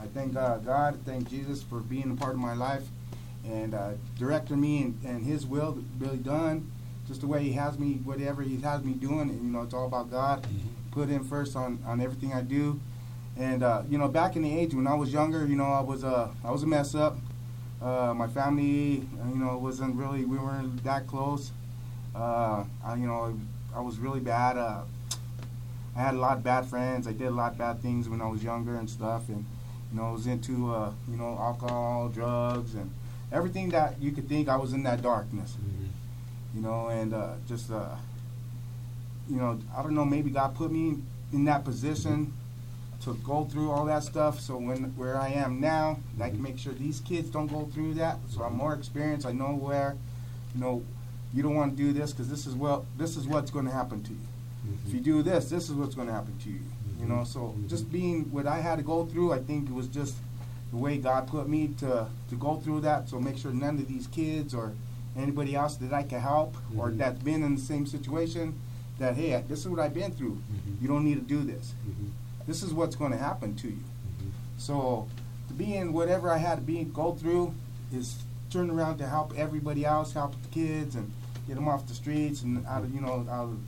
[0.01, 2.81] I thank uh, God, thank Jesus for being a part of my life
[3.45, 6.71] and uh, directing me and, and His will really done,
[7.07, 9.29] just the way He has me, whatever He has me doing.
[9.29, 10.47] And, you know, it's all about God.
[10.89, 12.79] Put Him first on, on everything I do.
[13.37, 15.81] And uh, you know, back in the age when I was younger, you know, I
[15.81, 17.17] was uh, I was a mess up.
[17.83, 21.51] Uh, my family, uh, you know, wasn't really we weren't that close.
[22.15, 23.37] Uh, I, you know,
[23.75, 24.57] I was really bad.
[24.57, 24.83] Uh,
[25.93, 27.07] I had a lot of bad friends.
[27.07, 29.43] I did a lot of bad things when I was younger and stuff, and
[29.91, 32.89] you know, I was into uh, you know alcohol, drugs, and
[33.33, 34.47] everything that you could think.
[34.47, 35.57] I was in that darkness,
[36.55, 37.95] you know, and uh, just uh,
[39.29, 40.05] you know, I don't know.
[40.05, 40.99] Maybe God put me
[41.33, 42.31] in that position
[43.03, 44.39] to go through all that stuff.
[44.39, 47.95] So when where I am now, I can make sure these kids don't go through
[47.95, 48.17] that.
[48.29, 49.25] So I'm more experienced.
[49.25, 49.95] I know where,
[50.53, 50.83] you know,
[51.33, 53.71] you don't want to do this because this is well, this is what's going to
[53.71, 54.19] happen to you
[54.85, 55.03] if you mm-hmm.
[55.03, 56.59] do this, this is what's going to happen to you.
[56.99, 57.67] You know, so mm-hmm.
[57.67, 57.93] just mm-hmm.
[57.93, 60.15] being what I had to go through, I think it was just
[60.71, 63.09] the way God put me to to go through that.
[63.09, 64.73] So make sure none of these kids or
[65.17, 66.97] anybody else that I can help or Mhm.
[66.97, 68.59] that's been in the same situation,
[68.99, 70.37] that hey, this is what I've been through.
[70.81, 71.73] You don't need to do this.
[72.47, 73.83] This is what's going to happen to you.
[74.57, 75.07] So
[75.47, 77.53] to be in whatever I had to be go through
[77.93, 78.15] is
[78.49, 81.11] turn around to help everybody else, help the kids, and
[81.47, 83.59] get them off the streets and out of you know out of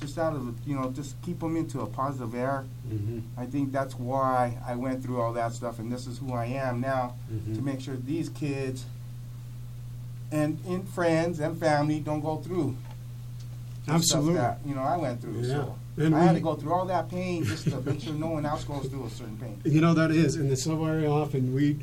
[0.00, 2.64] just out of you know just keep them into a positive air.
[2.88, 3.20] Mm-hmm.
[3.38, 6.46] I think that's why I went through all that stuff, and this is who I
[6.46, 7.64] am now to mm-hmm.
[7.64, 8.84] make sure these kids
[10.32, 12.76] and and friends and family don't go through
[13.88, 14.34] Absolutely.
[14.34, 15.44] that you know I went through.
[15.44, 15.83] So Yeah.
[15.96, 18.44] And I had to go through all that pain just to make sure no one
[18.44, 19.60] else goes through a certain pain.
[19.64, 21.78] You know that is, and it's so very often we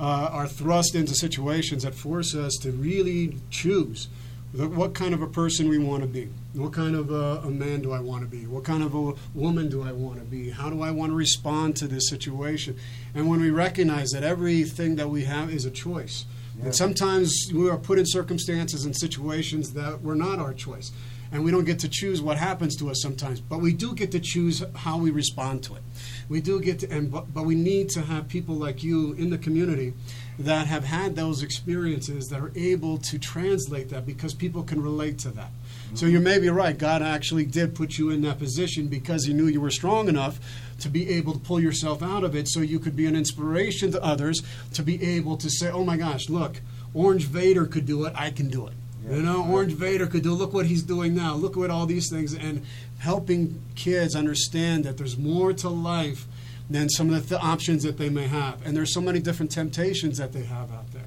[0.00, 4.08] uh, are thrust into situations that force us to really choose
[4.52, 6.28] the, what kind of a person we want to be.
[6.54, 8.46] What kind of a, a man do I want to be?
[8.46, 10.50] What kind of a woman do I want to be?
[10.50, 12.76] How do I want to respond to this situation?
[13.14, 16.24] And when we recognize that everything that we have is a choice,
[16.58, 16.64] Yeah.
[16.66, 20.90] and sometimes we are put in circumstances and situations that were not our choice.
[21.32, 24.12] And we don't get to choose what happens to us sometimes, but we do get
[24.12, 25.82] to choose how we respond to it.
[26.28, 29.30] We do get to, and but, but we need to have people like you in
[29.30, 29.94] the community
[30.38, 35.18] that have had those experiences that are able to translate that because people can relate
[35.20, 35.50] to that.
[35.94, 36.76] So you may be right.
[36.76, 40.38] God actually did put you in that position because He knew you were strong enough
[40.80, 43.90] to be able to pull yourself out of it, so you could be an inspiration
[43.92, 44.42] to others
[44.74, 46.60] to be able to say, "Oh my gosh, look,
[46.92, 48.12] Orange Vader could do it.
[48.16, 48.74] I can do it."
[49.08, 49.16] Yeah.
[49.16, 50.32] You know, Orange Vader could do.
[50.32, 51.34] Look what he's doing now.
[51.34, 52.64] Look at all these things, and
[52.98, 56.26] helping kids understand that there's more to life
[56.70, 59.50] than some of the th- options that they may have, and there's so many different
[59.50, 61.02] temptations that they have out there.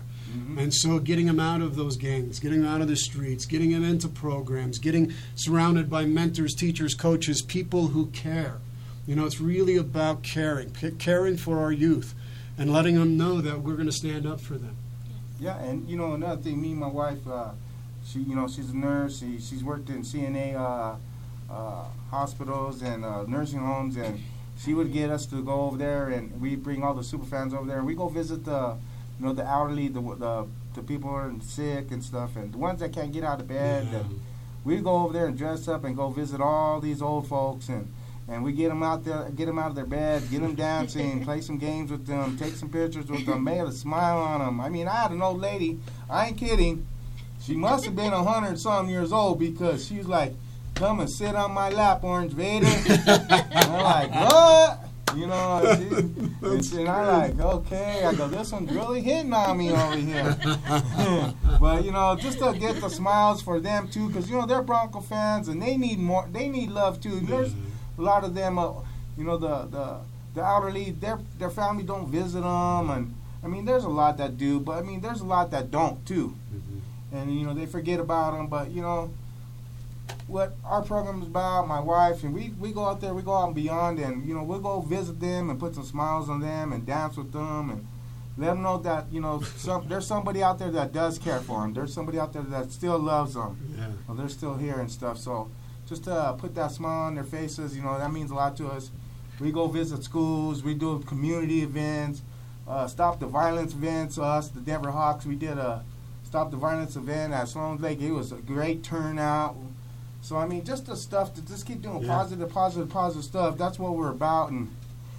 [0.57, 3.71] And so, getting them out of those gangs, getting them out of the streets, getting
[3.71, 8.57] them into programs, getting surrounded by mentors, teachers, coaches, people who care.
[9.07, 12.13] You know, it's really about caring, c- caring for our youth,
[12.57, 14.75] and letting them know that we're going to stand up for them.
[15.39, 17.51] Yeah, and you know another thing, me and my wife, uh,
[18.05, 19.19] she you know she's a nurse.
[19.19, 20.95] She she's worked in CNA uh,
[21.51, 24.21] uh, hospitals and uh, nursing homes, and
[24.57, 27.53] she would get us to go over there, and we bring all the super fans
[27.53, 28.77] over there, and we go visit the
[29.19, 32.57] you know the elderly, the the, the people who are sick and stuff, and the
[32.57, 33.87] ones that can't get out of bed.
[33.91, 33.99] Yeah.
[33.99, 34.21] And
[34.63, 37.91] we go over there and dress up and go visit all these old folks and.
[38.27, 41.23] And we get them out there, get them out of their bed, get them dancing,
[41.25, 44.59] play some games with them, take some pictures with them, make a smile on them.
[44.59, 45.77] I mean, I had an old lady.
[46.09, 46.87] I ain't kidding.
[47.45, 50.33] She must have been a hundred some years old because she was like,
[50.73, 54.79] "Come and sit on my lap, Orange Vader." and I'm like, "What?"
[55.15, 55.61] You know,
[56.41, 59.95] and, she, and I'm like, "Okay." I go, "This one's really hitting on me over
[59.95, 60.35] here."
[61.59, 64.63] but you know, just to get the smiles for them too, because you know they're
[64.63, 66.27] Bronco fans and they need more.
[66.31, 67.19] They need love too.
[67.19, 67.53] There's
[67.99, 68.73] a lot of them, uh,
[69.19, 69.99] you know, the the
[70.33, 74.39] the elderly, their their family don't visit them, and I mean, there's a lot that
[74.39, 76.35] do, but I mean, there's a lot that don't too,
[77.15, 78.47] and you know, they forget about them.
[78.47, 79.11] But you know,
[80.27, 83.33] what our program is about, my wife and we we go out there, we go
[83.33, 86.39] out and beyond, and you know, we'll go visit them and put some smiles on
[86.39, 87.87] them and dance with them and.
[88.37, 91.61] Let them know that you know some, there's somebody out there that does care for
[91.61, 91.73] them.
[91.73, 93.57] There's somebody out there that still loves them.
[93.77, 93.87] Yeah.
[94.05, 95.17] Well, they're still here and stuff.
[95.19, 95.49] So
[95.87, 98.57] just to uh, put that smile on their faces, you know, that means a lot
[98.57, 98.91] to us.
[99.39, 100.63] We go visit schools.
[100.63, 102.23] We do community events,
[102.67, 104.17] uh, stop the violence events.
[104.17, 105.83] Us, the Denver Hawks, we did a
[106.35, 108.01] stop the violence event at Sloan's Lake.
[108.01, 109.55] It was a great turnout.
[110.21, 112.13] So I mean, just the stuff to just keep doing Yeah.
[112.13, 113.57] positive, positive, positive stuff.
[113.57, 114.67] That's what we're about, and,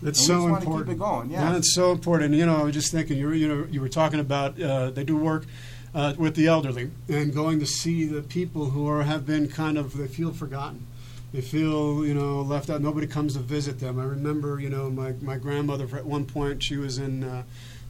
[0.03, 0.89] It's and so want to important.
[0.89, 1.31] keep it going.
[1.31, 1.57] Yeah.
[1.57, 2.35] it's so important.
[2.35, 3.17] You know, I was just thinking.
[3.17, 5.47] You were, you know, you were talking about uh, they do work
[5.95, 9.79] uh, with the elderly and going to see the people who are have been kind
[9.79, 10.87] of they feel forgotten.
[11.33, 12.83] They feel you know left out.
[12.83, 13.99] Nobody comes to visit them.
[13.99, 17.25] I remember you know my my grandmother at one point she was in.
[17.25, 17.45] Uh,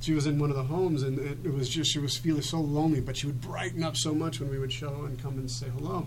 [0.06, 2.40] she was in one of the homes, and it, it was just she was feeling
[2.40, 3.00] so lonely.
[3.00, 5.66] But she would brighten up so much when we would show and come and say
[5.76, 6.06] hello.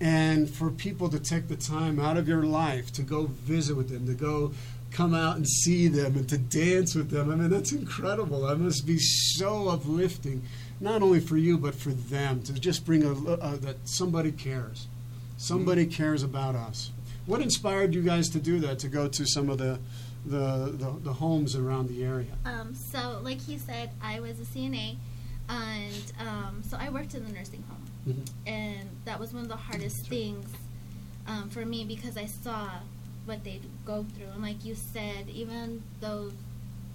[0.00, 3.90] And for people to take the time out of your life to go visit with
[3.90, 4.52] them, to go
[4.90, 8.46] come out and see them, and to dance with them, I mean, that's incredible.
[8.46, 10.42] That must be so uplifting,
[10.80, 14.86] not only for you, but for them, to just bring a, uh, that somebody cares.
[15.36, 16.92] Somebody cares about us.
[17.26, 19.78] What inspired you guys to do that, to go to some of the,
[20.28, 22.32] the, the, the homes around the area?
[22.44, 24.96] Um, so, like he said, I was a CNA,
[25.48, 28.28] and um, so I worked in the nursing home, Mhm.
[28.46, 30.46] and that was one of the hardest things
[31.26, 32.68] um, for me because I saw
[33.26, 36.30] what they go through, and like you said, even though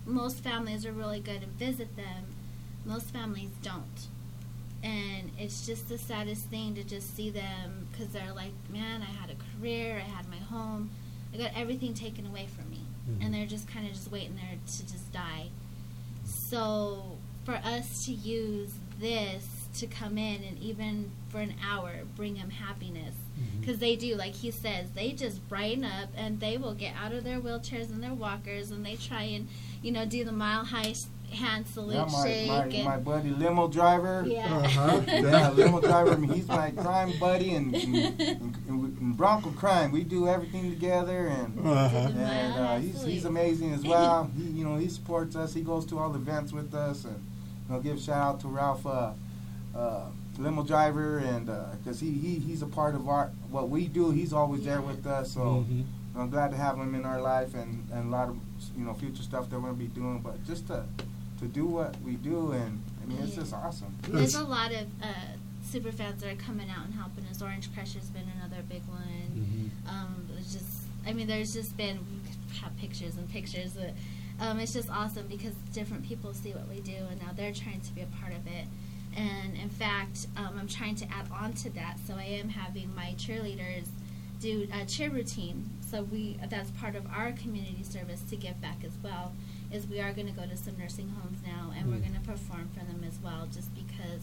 [0.06, 2.26] most families are really good to visit them,
[2.86, 4.08] most families don't,
[4.84, 9.06] and it's just the saddest thing to just see them because they're like, man, I
[9.06, 10.89] had a career, I had my home,
[11.34, 12.62] I got everything taken away from
[13.08, 13.26] me, Mhm.
[13.26, 15.48] and they're just kind of just waiting there to just die.
[16.26, 19.48] So for us to use this
[19.80, 23.16] to come in and even for an hour bring them happiness
[23.60, 27.12] because they do like he says they just brighten up and they will get out
[27.12, 29.48] of their wheelchairs and their walkers and they try and
[29.82, 30.94] you know do the mile high
[31.32, 34.24] hand salute Yeah, my, shake my, and my buddy limo driver.
[34.28, 35.02] yeah Uh-huh.
[35.08, 36.12] Yeah, limo driver.
[36.12, 38.22] I mean, he's my crime buddy, and, and,
[38.70, 38.83] and,
[39.13, 39.91] and Bronco crime.
[39.91, 41.97] We do everything together, and Uh-huh.
[41.97, 44.30] and uh, he's he's amazing as well.
[44.36, 45.54] He you know he supports us.
[45.54, 47.15] He goes to all the events with us, and
[47.69, 49.12] you know give shout out to Ralph, uh,
[49.76, 50.06] uh,
[50.38, 51.45] limo driver, and
[51.78, 54.12] because he, he he's a part of our what we do.
[54.12, 55.84] He's always there with us, so Mhm.
[56.15, 58.36] I'm glad to have him in our life, and, and a lot of
[58.78, 60.19] you know future stuff that we're gonna be doing.
[60.19, 60.84] But just to
[61.39, 63.95] to do what we do, and I mean it's just awesome.
[64.08, 65.08] there's a lot of uh,
[65.73, 67.41] super fans that are coming out and helping us.
[67.41, 69.71] Orange Crush has been another big one.
[69.83, 69.89] Mhm.
[69.89, 73.93] um, it's just I mean there's just been we have pictures and pictures but
[74.39, 77.81] um, it's just awesome because different people see what we do and now they're trying
[77.81, 78.67] to be a part of it.
[79.15, 81.97] And in fact um, I'm trying to add on to that.
[82.05, 83.88] So I am having my cheerleaders
[84.39, 85.67] do a cheer routine.
[85.89, 89.33] So we that's part of our community service to give back as well
[89.71, 92.07] is we are going to go to some nursing homes now and we're Mm.
[92.07, 94.21] going to perform for them as well just because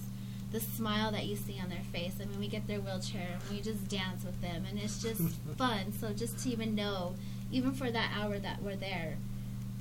[0.52, 2.14] the smile that you see on their face.
[2.20, 5.20] I mean, we get their wheelchair and we just dance with them, and it's just
[5.56, 5.92] fun.
[5.92, 7.14] So just to even know,
[7.52, 9.16] even for that hour that we're there,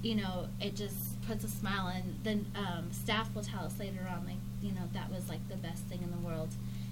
[0.02, 1.88] you know, it just puts a smile.
[1.88, 5.48] And then um, staff will tell us later on, like, you know, that was like
[5.50, 6.50] the best thing in the world.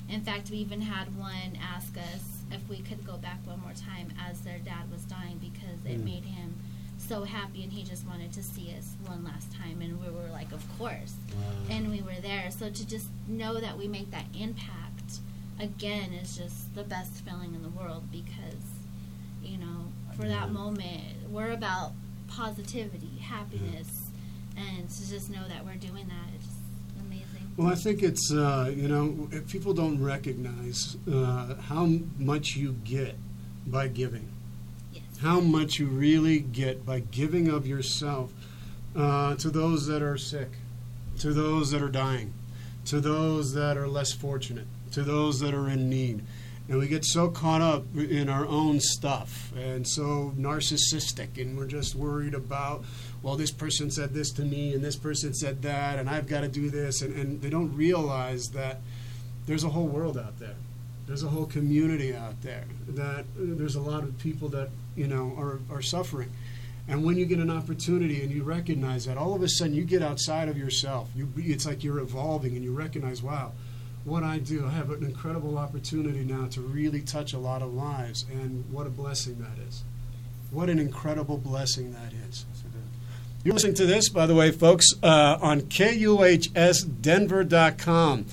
[0.10, 3.74] In fact, we even had one ask us if we could go back one more
[3.74, 6.06] time as their dad was dying because it Mm.
[6.06, 6.56] made him
[6.98, 9.82] so happy and he just wanted to see us one last time.
[9.82, 11.44] And we were like, of course Wow.
[11.70, 12.50] and we were there.
[12.52, 15.20] So to just know that we make that impact
[15.60, 18.64] again is just the best feeling in the world because,
[19.44, 19.86] you know,
[20.16, 20.40] for Yeah.
[20.40, 21.94] that moment, we're about
[22.28, 23.88] positivity, happiness,
[24.56, 26.48] and to just know that we're doing that, it's
[27.06, 27.52] amazing.
[27.56, 31.86] Well, I think it's uh, you know if people don't recognize uh, how
[32.20, 33.16] much you get
[33.66, 34.28] by giving.
[35.22, 38.32] How much you really get by giving of yourself
[38.96, 40.50] uh, to those that are sick,
[41.20, 42.34] to those that are dying,
[42.86, 46.24] to those that are less fortunate, to those that are in need.
[46.70, 51.66] And we get so caught up in our own stuff and so narcissistic, and we're
[51.66, 52.84] just worried about,
[53.22, 56.42] well, this person said this to me, and this person said that, and I've got
[56.42, 57.02] to do this.
[57.02, 58.82] And, and they don't realize that
[59.46, 60.56] there's a whole world out there.
[61.08, 62.66] There's a whole community out there.
[62.90, 66.32] That uh, there's a lot of people that, you know, are, are suffering.
[66.88, 69.84] And when you get an opportunity and you recognize that, all of a sudden you
[69.84, 71.10] get outside of yourself.
[71.16, 73.52] You, it's like you're evolving and you recognize, wow,
[74.06, 77.74] what I do, I have an incredible opportunity now to really touch a lot of
[77.74, 78.26] lives.
[78.32, 79.84] And what a blessing that is.
[80.50, 82.46] What an incredible blessing that is.
[83.44, 88.26] You're listening to this, by the way, folks, uh, on KUHSDenver.com.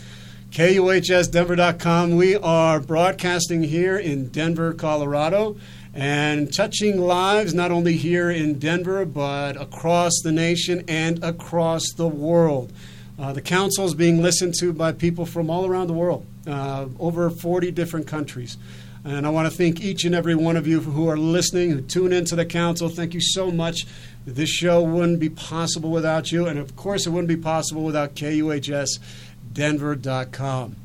[0.50, 2.16] KUHSDenver.com.
[2.16, 5.56] We are broadcasting here in Denver, Colorado,
[5.94, 12.08] and touching lives not only here in Denver, but across the nation and across the
[12.08, 12.72] world.
[13.16, 16.86] Uh, the council is being listened to by people from all around the world, uh,
[16.98, 18.56] over 40 different countries.
[19.04, 21.80] And I want to thank each and every one of you who are listening, who
[21.80, 22.88] tune into the council.
[22.88, 23.86] Thank you so much.
[24.26, 26.46] This show wouldn't be possible without you.
[26.46, 30.76] And of course, it wouldn't be possible without KUHSDenver.com.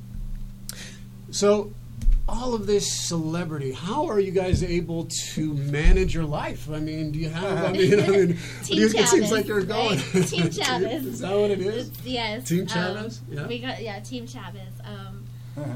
[1.32, 1.72] So,
[2.30, 6.70] all of this celebrity, how are you guys able to manage your life?
[6.70, 9.64] I mean, do you have, I mean, I mean Team you- it seems like you're
[9.64, 9.98] going.
[10.14, 10.28] right?
[10.28, 11.06] Team Chavez.
[11.06, 11.92] is that what it is?
[12.06, 12.48] Yes.
[12.48, 13.48] Team um, Yeah.
[13.48, 14.74] We got yeah, Team Chavez.
[14.84, 15.26] Um,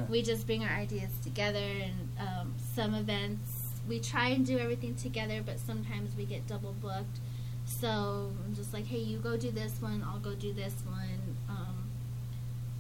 [0.10, 4.96] we just bring our ideas together, and um, some events we try and do everything
[4.96, 7.20] together, but sometimes we get double booked.
[7.66, 11.00] So I'm just like, hey, you go do this one, I'll go do this one,
[11.04, 11.23] um,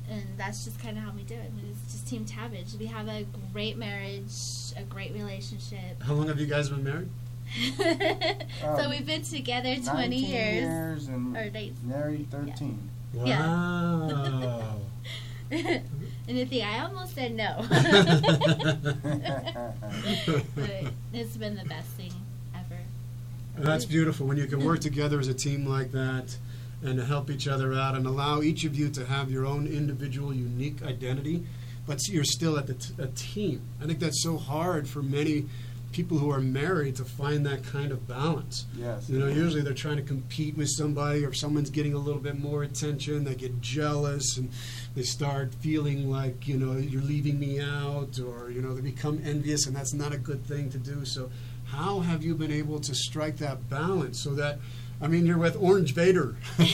[0.10, 1.51] and that's just kind of how we do it.
[1.72, 2.76] It's just Team Chavez.
[2.80, 4.32] We have a great marriage,
[4.78, 6.01] a great relationship.
[6.04, 7.10] How long have you guys been married?
[8.62, 10.64] so Um, we've been together 20 19 years.
[10.64, 12.89] years and Or they- married 13.
[13.14, 13.47] Yeah.
[13.47, 14.80] Wow.
[15.51, 17.64] and at the I almost said no.
[20.56, 22.12] but it's been the best thing
[22.56, 22.80] ever.
[23.58, 26.36] That's beautiful when you can work together as a team like that
[26.84, 29.68] and to help each other out and allow each of you to have your own
[29.68, 31.44] individual, unique identity,
[31.88, 33.62] but you're still at the t- a team.
[33.82, 35.46] I think that's so hard for many
[35.94, 38.66] people who are married to find that kind of balance.
[38.76, 39.08] yes.
[39.10, 42.38] You know, usually they're trying to compete with somebody, or someone's getting a little bit
[42.38, 43.24] more attention.
[43.24, 44.50] They get jealous, and
[44.96, 49.22] they start feeling like you know you're leaving me out, or you know they become
[49.24, 51.06] envious, and that's not a good thing to do.
[51.06, 51.30] So,
[51.66, 54.60] how have you been able to strike that balance so that?
[55.04, 56.70] I mean, you're with Orange Vader, and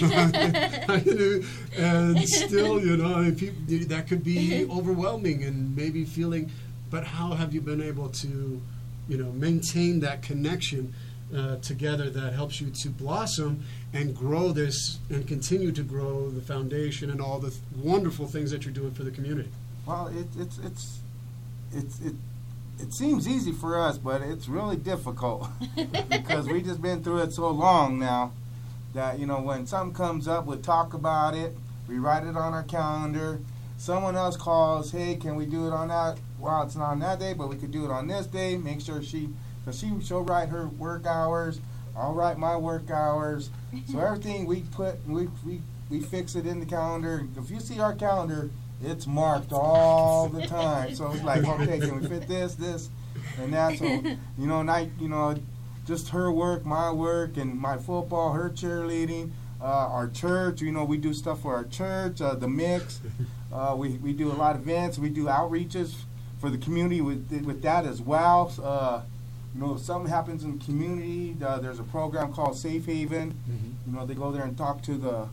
[2.29, 6.51] still, you know, I mean, that could be overwhelming and maybe feeling.
[6.91, 8.61] But how have you been able to,
[9.07, 10.93] you know, maintain that connection
[11.35, 13.63] uh, together that helps you to blossom
[13.93, 18.51] and grow this and continue to grow the foundation and all the th- wonderful things
[18.51, 19.49] that you're doing for the community?
[19.85, 20.99] Well, it, it's it's
[21.73, 22.15] it's it
[22.79, 25.47] it seems easy for us, but it's really difficult
[26.09, 28.31] because we just been through it so long now
[28.93, 31.55] that you know when something comes up, we talk about it,
[31.87, 33.39] we write it on our calendar.
[33.77, 36.17] Someone else calls, hey, can we do it on that?
[36.37, 38.57] Well, it's not on that day, but we could do it on this day.
[38.57, 39.29] Make sure she,
[39.63, 41.59] because she she'll write her work hours.
[41.95, 43.49] I'll write my work hours.
[43.91, 47.27] So everything we put, we we we fix it in the calendar.
[47.37, 48.49] If you see our calendar,
[48.81, 50.95] it's marked all the time.
[50.95, 52.89] So it's like, okay, can we fit this, this,
[53.39, 53.77] and that?
[53.77, 55.35] So you know, night, you know,
[55.85, 60.61] just her work, my work, and my football, her cheerleading, uh, our church.
[60.61, 63.01] You know, we do stuff for our church, uh, the mix.
[63.51, 64.97] Uh, we we do a lot of events.
[64.99, 65.95] We do outreaches
[66.39, 68.53] for the community with with that as well.
[68.61, 69.01] Uh,
[69.55, 73.35] you know, if something happens in the community, uh, there's a program called Safe Haven.
[73.87, 75.27] You know, they go there and talk to the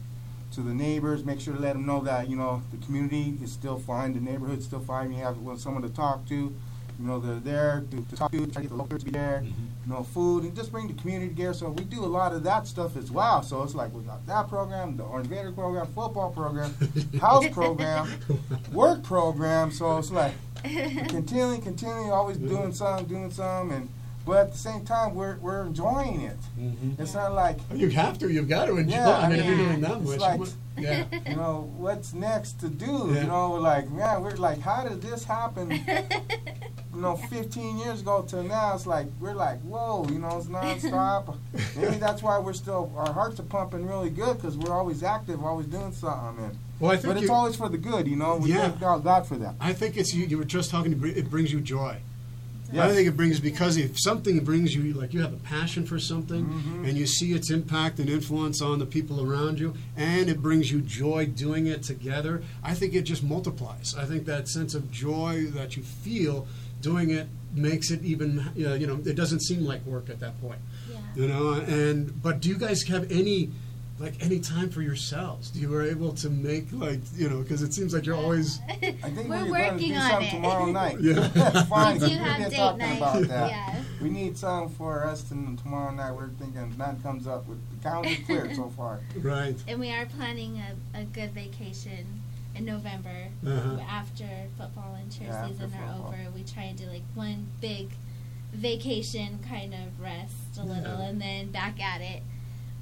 [0.57, 3.53] to the neighbors, make sure to let them know that you know the community is
[3.53, 5.13] still fine, the neighborhood's still fine.
[5.13, 6.53] You have someone to talk to.
[6.99, 9.11] You know, they're there to, to talk to, try to get the locals to be
[9.11, 9.43] there.
[9.45, 9.87] Mm-hmm.
[9.87, 11.53] You know, food and just bring the community together.
[11.53, 13.43] So we do a lot of that stuff as well.
[13.43, 16.75] So it's like we got that program, the Orange Vader program, football program,
[17.21, 18.11] house program,
[18.73, 19.71] work program.
[19.71, 20.33] So it's like
[20.65, 23.91] continuing, continuing, always doing some, doing some, and
[24.27, 26.37] but at the same time, we're we're enjoying it.
[26.61, 27.01] Mm-hmm.
[27.01, 28.29] It's not like oh, You have to.
[28.31, 28.97] You've got to enjoy.
[28.97, 30.41] Yeah, I mean, if you're doing that It's much, like-
[30.77, 31.05] yeah.
[31.31, 33.11] you know what's next to do.
[33.13, 33.23] Yeah.
[33.23, 35.71] You know, like man, we're like, how did this happen?
[36.95, 40.47] You know, 15 years ago till now, it's like we're like, whoa, you know, it's
[40.47, 41.37] nonstop.
[41.77, 45.45] Maybe that's why we're still our hearts are pumping really good because we're always active,
[45.45, 46.43] always doing something.
[46.47, 48.37] And Well, I think but it's you- always for the good, you know.
[48.37, 48.69] We Yeah.
[48.71, 49.57] thank God, God for that.
[49.61, 50.25] I think it's you.
[50.25, 50.93] You were just talking.
[51.05, 51.99] It brings you joy.
[52.73, 52.95] I Yes.
[52.97, 56.45] think it brings because if something brings you like you have a passion for something
[56.47, 56.89] Mhm.
[56.89, 60.71] and you see its impact and influence on the people around you and it brings
[60.73, 64.91] you joy doing it together i think it just multiplies i think that sense of
[64.91, 66.47] joy that you feel
[66.83, 70.39] doing it makes it even uh, you know it doesn't seem like work at that
[70.41, 70.59] point
[70.91, 71.23] Yeah.
[71.23, 73.51] you know and but do you guys have any
[73.99, 77.63] like any time for yourselves do you were able to make like you know because
[77.63, 80.33] it seems like you're always I think We're we're, working do on something it.
[80.33, 81.01] tomorrow night.
[81.01, 81.29] Yeah.
[81.65, 81.95] Fine.
[81.95, 82.97] We do We've date talking night.
[82.99, 83.51] about that.
[83.51, 83.83] Yeah.
[84.03, 86.13] We need something for us to, tomorrow night.
[86.13, 89.01] We're thinking none comes up with the calendar clear so far.
[89.23, 90.61] right And we are planning
[90.95, 92.23] a, a good vacation
[92.55, 93.79] in November Uh-huh.
[93.89, 94.27] after
[94.59, 96.09] football and cheer Yeah, season are football.
[96.09, 96.19] over.
[96.35, 97.89] We try and do like one big
[98.53, 101.09] vacation kind of rest a little Yeah.
[101.09, 102.23] and then back at it.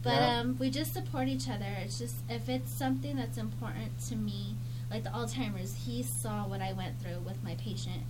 [0.05, 0.39] But Yeah.
[0.41, 1.65] um, we just support each other.
[1.79, 4.55] It's just if it's something that's important to me,
[4.91, 8.03] like the Alzheimer's, he saw what I went through with my patient.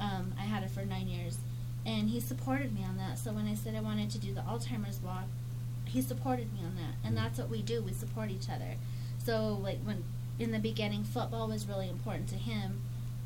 [0.00, 1.38] Um, I had it for nine years,
[1.84, 3.18] and he supported me on that.
[3.18, 5.24] So when I said I wanted to do the Alzheimer's walk,
[5.84, 7.82] he supported me on that, and that's what we do.
[7.82, 8.76] We support each other.
[9.22, 10.04] So like when
[10.38, 12.80] in the beginning, football was really important to him.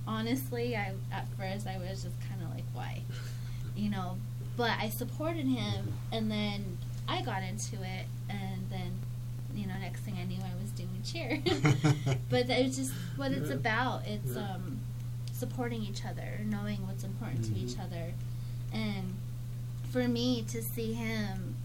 [0.07, 3.03] Honestly, I at first I was just kind of like, why,
[3.77, 4.17] you know.
[4.57, 6.79] But I supported him, and then
[7.11, 8.93] I got into it, and then,
[9.55, 11.43] you know, next thing I knew, I was doing cheer.
[12.31, 13.57] but it's just what it's Yeah.
[13.57, 14.07] about.
[14.07, 14.55] It's Yeah.
[14.55, 14.79] um,
[15.33, 17.85] supporting each other, knowing what's important to each Mhm.
[17.85, 18.13] other,
[18.73, 19.15] and
[19.91, 21.57] for me to see him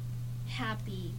[0.48, 1.14] happy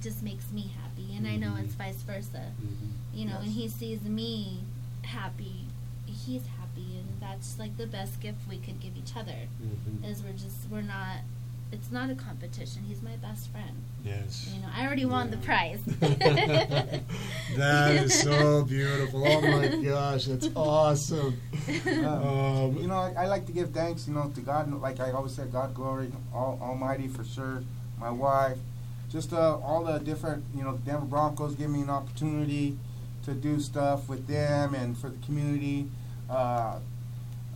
[0.00, 1.64] just makes me happy, and I know Mhm.
[1.64, 2.52] it's vice versa.
[2.62, 2.90] Mhm.
[3.18, 4.62] You know, when he sees me
[5.02, 5.64] happy,
[6.06, 9.48] he's happy, and that's like the best gift we could give each other.
[9.62, 10.04] Mhm.
[10.04, 11.20] Is we're just we're not.
[11.74, 12.84] It's not a competition.
[12.86, 13.74] He's my best friend.
[14.04, 15.80] yes You know, I already won the prize.
[17.56, 19.26] that is so beautiful.
[19.26, 21.40] Oh my gosh, that's awesome.
[21.86, 24.70] Um, You know, I, I like to give thanks, you know, to God.
[24.80, 27.64] Like I always said, God glory, all, Almighty for sure.
[27.98, 28.58] My wife,
[29.10, 32.78] just uh, all the different, you know, Denver Broncos give me an opportunity
[33.24, 35.88] to do stuff with them and for the community.
[36.30, 36.78] Uh,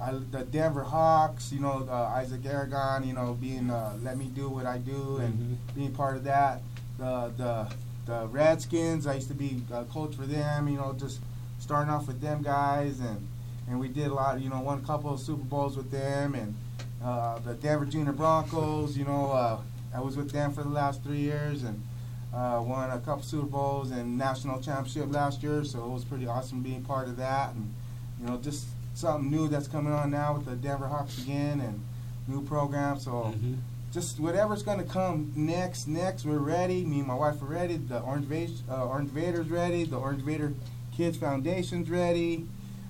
[0.01, 4.27] I, the Denver Hawks, you know, uh, Isaac Aragon, you know, being uh, let me
[4.27, 5.75] do what I do and Mhm.
[5.75, 6.63] being part of that.
[6.99, 7.73] The the
[8.07, 10.69] the Redskins, I used to be a coach for them.
[10.69, 11.21] You know, just
[11.59, 13.27] starting off with them guys, and
[13.69, 14.41] and we did a lot.
[14.41, 16.55] You know, won a couple of Super Bowls with them, and
[17.05, 18.97] uh, the Denver Junior Broncos.
[18.97, 19.59] You know, uh,
[19.95, 21.83] I was with them for the last three years, and
[22.33, 25.65] uh, won a couple Super Bowls and national championship last year.
[25.65, 27.75] So it was pretty awesome being part of that, and
[28.21, 28.65] you know, just
[28.99, 31.81] something new that's coming on now with the Denver Hawks again, and
[32.27, 32.99] new program.
[32.99, 33.59] So Mhm.
[33.93, 35.87] just whatever's going to come next.
[35.87, 36.85] Next, we're ready.
[36.85, 37.77] Me and my wife are ready.
[37.77, 39.85] The Orange, Vase, uh, Orange Vader's ready.
[39.85, 40.53] The Orange Vader
[40.97, 42.47] Kids Foundation's ready.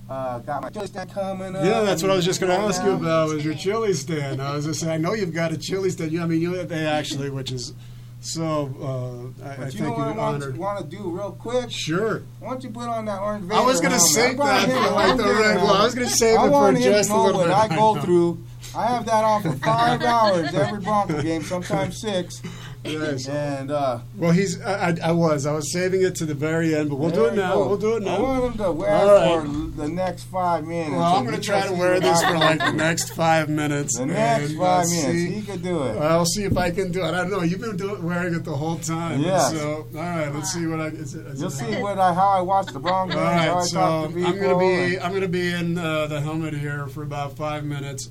[0.09, 1.63] Uh, got my chili stand coming up.
[1.63, 3.29] Yeah, that's what I was just going to ask you about.
[3.29, 4.41] Was your chili stand?
[4.41, 6.11] I was just saying, I know you've got a chili stand.
[6.13, 7.75] You, I mean, you they actually, which is
[8.21, 9.33] so.
[9.43, 11.71] Uh, I, I But you think know what I want, to do real quick?
[11.71, 12.23] Sure.
[12.41, 14.91] Why don't you put on that Orange Vader I was going to say that for
[14.93, 15.57] like the red.
[15.57, 17.41] Well, I was going to save I it for want him to just a little
[17.41, 17.55] what bit.
[17.57, 18.45] I go through.
[18.77, 22.43] I have that on for five hours every Bronco game, sometimes six.
[22.85, 23.29] Yes.
[23.29, 24.61] And uh, Well, he's.
[24.62, 25.47] I, I, I was.
[25.47, 27.55] I was saving it to the very end, but we'll do it now.
[27.55, 27.68] go.
[27.68, 28.14] We'll do it now.
[28.14, 28.22] I now.
[28.22, 29.47] want him to wear All it right.
[29.47, 30.93] for the next five minutes.
[30.93, 33.99] Well, I'm going to try to wear this for like the next five minutes.
[33.99, 35.99] The next and, five uh, minutes, see- he could do it.
[35.99, 37.09] I'll see if I can do it.
[37.09, 37.43] I don't know.
[37.43, 39.20] You've been doing, wearing it the whole time.
[39.20, 39.53] Yes.
[39.53, 40.33] So, all right.
[40.33, 40.87] Let's see what I.
[40.87, 43.16] Is it, is You'll it- see what I how I watch the Broncos.
[43.16, 46.07] All how right, I so talk I'm gonna be and- I'm gonna be in uh,
[46.07, 48.09] the helmet here for about five minutes,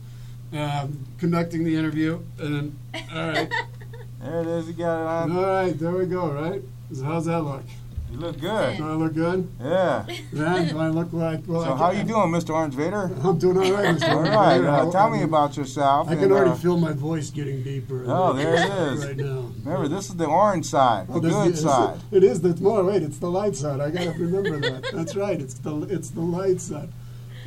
[0.54, 2.80] um, conducting the interview, and then
[3.14, 3.52] all right,
[4.22, 4.68] there it is.
[4.68, 5.38] You got it on.
[5.38, 6.32] all right, there we go.
[6.32, 6.62] Right,
[6.94, 7.64] so how's that look?
[8.12, 8.78] You look good.
[8.78, 9.50] Do I look good?
[9.60, 10.06] Yeah.
[10.32, 11.42] Yeah, do I look like?
[11.46, 12.52] Well, So I how can- you doing, Mr.
[12.52, 13.12] Orange Vader?
[13.22, 13.98] I'm doing all right.
[13.98, 14.10] Mr.
[14.10, 14.64] All right.
[14.64, 16.08] Uh, tell me about yourself.
[16.08, 18.06] I can and, already uh, feel my voice getting deeper.
[18.08, 19.06] Oh, there it is.
[19.06, 19.52] Right now.
[19.66, 22.00] Remember, this is the orange side, the Oh, this- good this- side.
[22.12, 22.82] It is the more.
[22.86, 23.82] Wait, it's the light side.
[23.82, 24.90] I gotta remember that.
[24.94, 25.40] That's right.
[25.42, 26.88] It's the it's the light side.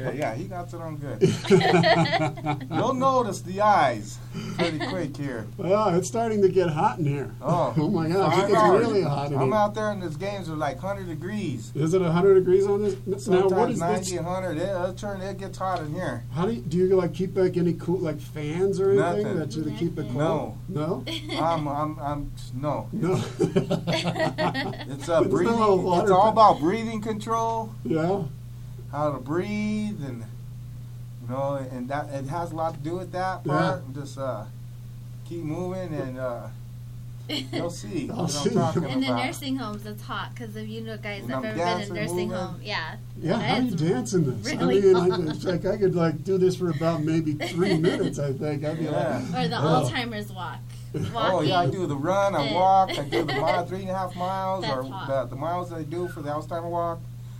[0.01, 1.21] Yeah, yeah, he got it on good.
[2.71, 4.19] You'll notice the eyes
[4.57, 5.47] pretty quick here.
[5.59, 7.31] Well, it's starting to get hot in here.
[7.43, 9.55] Oh, my gosh, it gets really hot in I'm here.
[9.55, 11.73] out there and these games are like 100 degrees.
[11.75, 12.97] Is it 100 degrees on this?
[13.07, 14.21] Now, Sometimes what is 90, this?
[14.21, 14.57] 100.
[14.57, 16.25] It, it'll turn, it gets hot in here.
[16.33, 19.39] How do you, do you like keep like any cool like fans or anything Nothing.
[19.39, 20.17] that you to keep it cold?
[20.17, 20.59] No.
[20.69, 21.05] No.
[21.39, 22.89] I'm, I'm, I'm, no.
[22.93, 23.23] No.
[23.39, 25.55] It's uh, breathing.
[25.55, 28.23] a It's all about breathing control, yeah.
[28.93, 30.24] How to breathe, and
[31.22, 33.53] you know, and that it has a lot to do with that Yeah.
[33.53, 33.95] part.
[33.95, 34.45] Just uh,
[35.28, 36.47] keep moving and uh,
[37.53, 38.49] You'll see I'll what see.
[38.51, 41.45] I'm talking In the nursing homes, it's hot because if you know guys And have
[41.45, 42.30] I'm ever been in a nursing moving.
[42.30, 42.97] home, yeah.
[43.20, 44.53] Yeah, how do you That's dance in this?
[44.53, 45.28] really I mean, I, fun.
[45.28, 48.18] it's like I could like do this for about maybe three minutes.
[48.18, 49.18] I think I'd be Yeah.
[49.45, 49.88] Or the Oh.
[49.88, 50.59] Alzheimer's walk.
[50.93, 51.12] Walking.
[51.14, 53.95] Oh yeah, I do the run, I walk, I do the mile, three and a
[53.97, 55.07] half miles, That's or hot.
[55.28, 56.99] the, the miles that I do for the Alzheimer walk.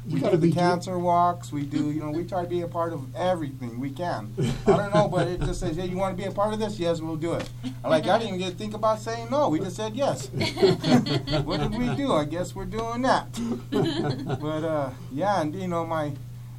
[0.09, 1.53] We do the cancer walks.
[1.53, 4.32] We do, you know, we try to be a part of everything we can.
[4.66, 6.59] I don't know, but it just says, hey, you want to be a part of
[6.59, 6.78] this?
[6.78, 7.48] Yes, we'll do it.
[7.84, 9.48] I'm like, I didn't even get to think about saying no.
[9.48, 10.28] We just said yes.
[11.44, 12.12] what did we do?
[12.12, 13.26] I guess we're doing that.
[14.40, 16.12] But uh, yeah, and you know my,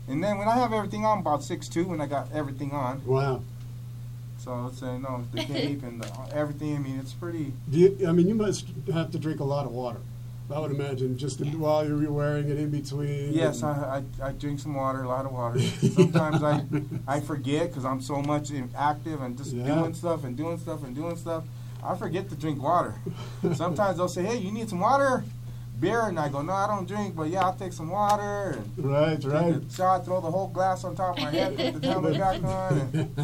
[0.07, 3.01] and then when I have everything on, about six two, when I got everything on,
[3.05, 3.41] Wow.
[4.37, 6.75] so it's uh, no the cape and the, everything.
[6.75, 7.53] I mean, it's pretty.
[7.69, 9.99] Do you, I mean, you must have to drink a lot of water.
[10.53, 13.33] I would imagine just in, while you're wearing it in between.
[13.33, 15.59] Yes, I, I, I drink some water, a lot of water.
[15.99, 16.63] Sometimes I
[17.07, 19.75] I forget because I'm so much active and just Yeah.
[19.75, 21.43] doing stuff and doing stuff and doing stuff.
[21.83, 22.93] I forget to drink water.
[23.55, 25.23] Sometimes they'll say, "Hey, you need some water,
[25.81, 28.85] beer," and I go, "No, I don't drink, but yeah, I'll take some water." And
[28.85, 29.55] Right, right.
[29.55, 32.43] a shot, throw the whole glass on top of my head, put the helmet back
[32.43, 32.89] on.
[32.93, 33.15] And,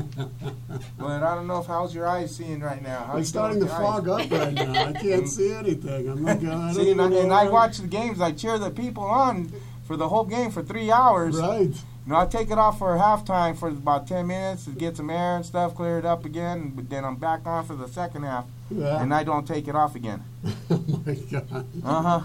[0.97, 3.05] but I don't know if how's your eyes seeing right now.
[3.07, 4.87] How's It's starting to fog up right now.
[4.87, 6.09] I can't see anything.
[6.09, 6.73] I'm not going.
[6.73, 8.19] See, and I, and I watch the games.
[8.19, 9.51] I cheer the people on
[9.85, 11.37] for the whole game for three hours.
[11.37, 11.73] Right.
[12.07, 15.35] Know, I take it off for halftime for about 10 minutes to get some air
[15.35, 18.45] and stuff, clear it up again, but then I'm back on for the second half,
[18.71, 19.01] Yeah.
[19.01, 20.23] and I don't take it off again.
[20.69, 21.65] oh my God.
[21.83, 22.21] Uh huh.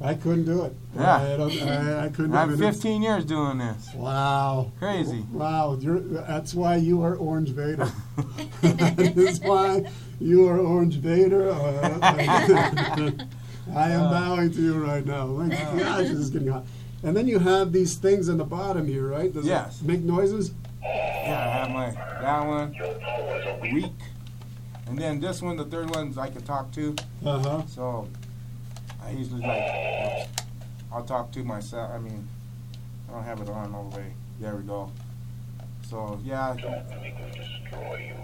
[0.00, 0.72] I couldn't do it.
[0.94, 1.16] Yeah.
[1.16, 2.32] I, don't, I, I couldn't.
[2.32, 2.72] I'm do it.
[2.72, 3.92] 15 years doing this.
[3.96, 4.70] Wow.
[4.78, 5.24] Crazy.
[5.32, 5.76] Wow.
[5.80, 7.90] You're, that's why you are Orange Vader.
[8.62, 9.82] that's why
[10.20, 11.50] you are Orange Vader.
[11.50, 13.10] Uh,
[13.74, 15.26] I am bowing to you right now.
[15.26, 16.64] My gosh, this is getting hot.
[17.02, 19.32] And then you have these things in the bottom here, right?
[19.32, 19.80] Does Yes.
[19.80, 20.52] it make noises?
[20.82, 21.90] Yeah, I have my
[22.20, 23.92] that one, weak,
[24.86, 26.96] and then this one, the third one's I can talk to.
[27.24, 27.62] Uh huh.
[27.68, 28.08] So
[29.04, 30.28] I usually like
[30.92, 31.90] I'll talk to myself.
[31.94, 32.26] I mean,
[33.08, 34.12] I don't have it on all the way.
[34.40, 34.90] There we go.
[35.88, 36.60] So yeah, it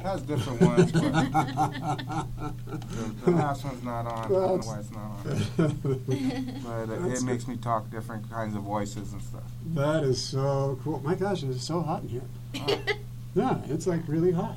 [0.02, 1.00] has different ones, but
[2.90, 4.24] the, the last one's not on.
[4.26, 5.24] I don't know why it's not on.
[6.64, 9.42] But uh, That's it makes me talk different kinds of voices and stuff.
[9.74, 11.00] that is so cool.
[11.04, 12.22] My gosh, it's so hot in here.
[12.58, 12.76] Uh,
[13.34, 14.56] Yeah, it's like really hot.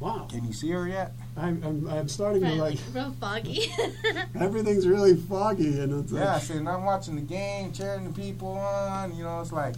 [0.00, 0.26] Wow.
[0.30, 1.12] can you see her yet?
[1.36, 3.60] I'm, I'm, I'm starting to Right, like, like real foggy.
[4.40, 8.12] everything's really foggy and it's like, Yeah, see, and I'm watching the game, cheering the
[8.12, 9.14] people on.
[9.16, 9.74] You know, it's like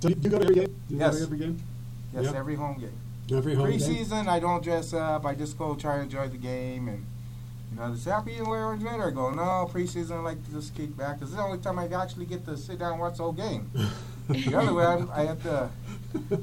[0.00, 0.64] So you go to every game?
[0.88, 1.12] Do You Yes.
[1.14, 1.60] go to every game?
[2.14, 2.34] Yes, Yep.
[2.34, 3.36] every home game.
[3.36, 3.78] Every home game?
[3.78, 5.26] Preseason, I don't dress up.
[5.26, 7.04] I just go try to enjoy the game, and
[7.70, 10.44] you know, they say, "Happy you wear orange Vader." I go, "No, preseason, I like
[10.46, 12.92] to just kick back because it's the only time I actually get to sit down
[12.92, 13.70] and watch the whole game.
[14.28, 15.70] the other way, I, I have to,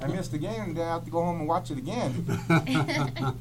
[0.02, 2.26] I miss the game, and then I have to go home and watch it again."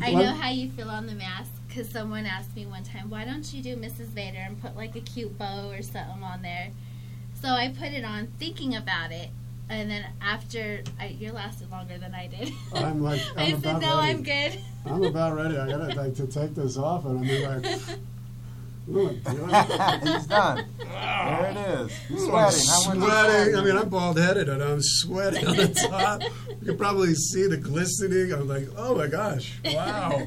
[0.00, 3.24] I know how you feel on the mask because someone asked me one time, why
[3.24, 4.06] don't you do Mrs.
[4.06, 6.70] Vader and put like a cute bow or something on there?
[7.40, 9.30] So I put it on thinking about it.
[9.70, 12.52] And then after, I, you lasted longer than I did.
[12.74, 14.10] I'm like, I'm I said, about no, ready.
[14.10, 14.60] I'm good.
[14.86, 15.56] I'm about ready.
[15.58, 17.98] I gotta like to take this off, and I'm like, oh.
[20.02, 20.64] He's done.
[20.78, 21.92] There it is.
[22.08, 23.02] He's I'm sweating.
[23.02, 23.56] Sweating.
[23.56, 26.22] I mean, I'm bald headed and I'm sweating on the top.
[26.48, 28.32] You can probably see the glistening.
[28.32, 30.26] I'm like, oh my gosh, wow.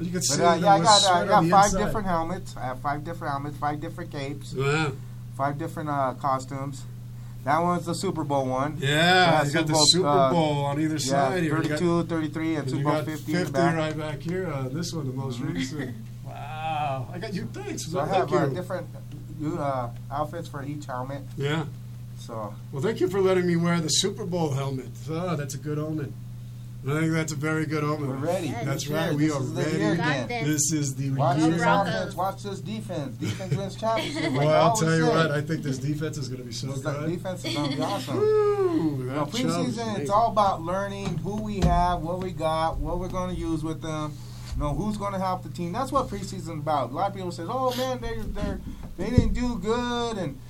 [0.00, 1.84] You can see But uh, the yeah, I got, uh, sweat I got five inside.
[1.84, 2.56] different helmets.
[2.56, 4.92] I have five different helmets, five different capes, Wow.
[5.36, 6.82] five different uh, costumes.
[7.44, 8.76] That one's the Super Bowl one.
[8.78, 8.88] Yeah,
[9.42, 11.56] Yeah, you got the Super Bowl, uh, on either Yeah, side here.
[11.56, 13.76] You 32, 33, and and Super Bowl got 50, 50, back.
[13.76, 14.46] right back here.
[14.46, 15.94] Uh, this one, the most recent.
[16.26, 17.08] Wow.
[17.12, 17.48] I got you.
[17.52, 17.86] Thanks.
[17.90, 18.86] So I have uh, different
[19.58, 21.22] uh, outfits for each helmet.
[21.36, 21.64] Yeah.
[22.18, 24.90] So Well, thank you for letting me wear the Super Bowl helmet.
[25.08, 26.12] Oh, that's a good omen.
[26.88, 28.08] I think that's a very good omen.
[28.08, 28.48] we're ready.
[28.48, 29.12] That's That's This right.
[29.14, 29.82] We are ready.
[29.82, 30.28] again.
[30.28, 30.70] this.
[30.70, 31.50] This is the Watch year.
[31.50, 31.94] this Broncos.
[31.94, 32.14] offense.
[32.14, 33.16] Watch this defense.
[33.16, 34.26] Defense wins championships.
[34.28, 35.10] like Well, I I'll tell you say.
[35.14, 35.30] what.
[35.30, 37.10] I think this defense is going to be so This good.
[37.10, 38.16] defense is going to be awesome.
[38.16, 42.98] Woo, You know, preseason, it's all about learning who we have, what we got, what
[42.98, 44.14] we're going to use with them.
[44.56, 45.72] You know, who's going to help the team.
[45.72, 46.90] That's what preseason is about.
[46.90, 48.56] A lot of people say, "Oh man, they they
[48.96, 50.40] they didn't do good," and it,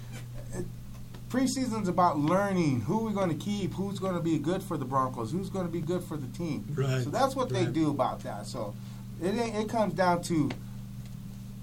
[1.30, 4.84] preseason's about learning who we're going to keep, who's going to be good for the
[4.84, 6.66] Broncos, who's going to be good for the team.
[6.74, 7.02] Right.
[7.02, 8.46] So that's what they do about that.
[8.46, 8.74] So
[9.22, 10.50] it ain't, it comes down to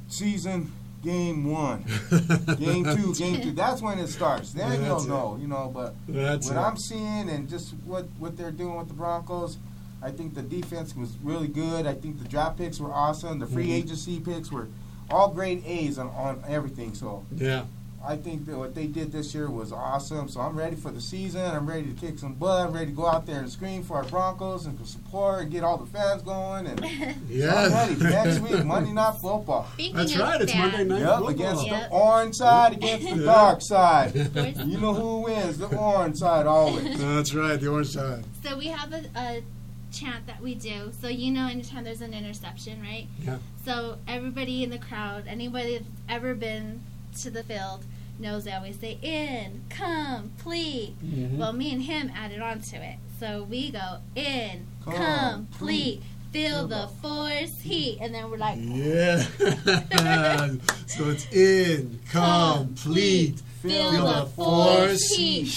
[0.07, 0.71] season
[1.03, 1.83] game one,
[2.59, 3.51] game two, game two.
[3.51, 4.53] That's when it starts.
[4.53, 5.07] Then That's you'll it.
[5.07, 5.69] know, you know.
[5.73, 6.59] But That's what it.
[6.59, 9.57] I'm seeing and just what what they're doing with the Broncos,
[10.01, 11.85] I think the defense was really good.
[11.85, 13.39] I think the draft picks were awesome.
[13.39, 13.73] The free Mhm.
[13.73, 14.67] agency picks were
[15.09, 16.93] all grade A's on, on everything.
[16.95, 17.65] So Yeah.
[18.05, 20.29] I think that what they did this year was awesome.
[20.29, 21.41] So I'm ready for the season.
[21.43, 22.67] I'm ready to kick some butt.
[22.67, 25.63] I'm ready to go out there and scream for our Broncos and support and get
[25.63, 26.67] all the fans going.
[26.67, 27.67] And so I'm Yeah.
[27.87, 27.95] ready.
[28.03, 29.67] Next week, Monday Night Football.
[29.73, 30.41] Speaking That's of right.
[30.41, 31.27] It's Monday night Yep, football.
[31.29, 31.89] against Yep.
[31.89, 34.15] the orange side against the dark side.
[34.67, 35.57] You know who wins?
[35.57, 36.97] The orange side always.
[36.99, 37.59] That's right.
[37.59, 38.23] The orange side.
[38.43, 39.43] So we have a, a
[39.91, 40.91] chant that we do.
[41.01, 43.07] So you know, anytime there's an interception, right?
[43.25, 43.37] Yeah.
[43.65, 46.81] So everybody in the crowd, anybody that's ever been
[47.23, 47.83] to the field,
[48.19, 50.95] knows they always say in, complete.
[51.03, 51.37] Mhm.
[51.37, 52.95] Well, me and him added on to it.
[53.19, 56.01] So we go in, Complete.
[56.31, 59.19] feel the force heat, and then we're like, Yeah.
[60.87, 65.11] so it's in, complete, feel, feel the the force force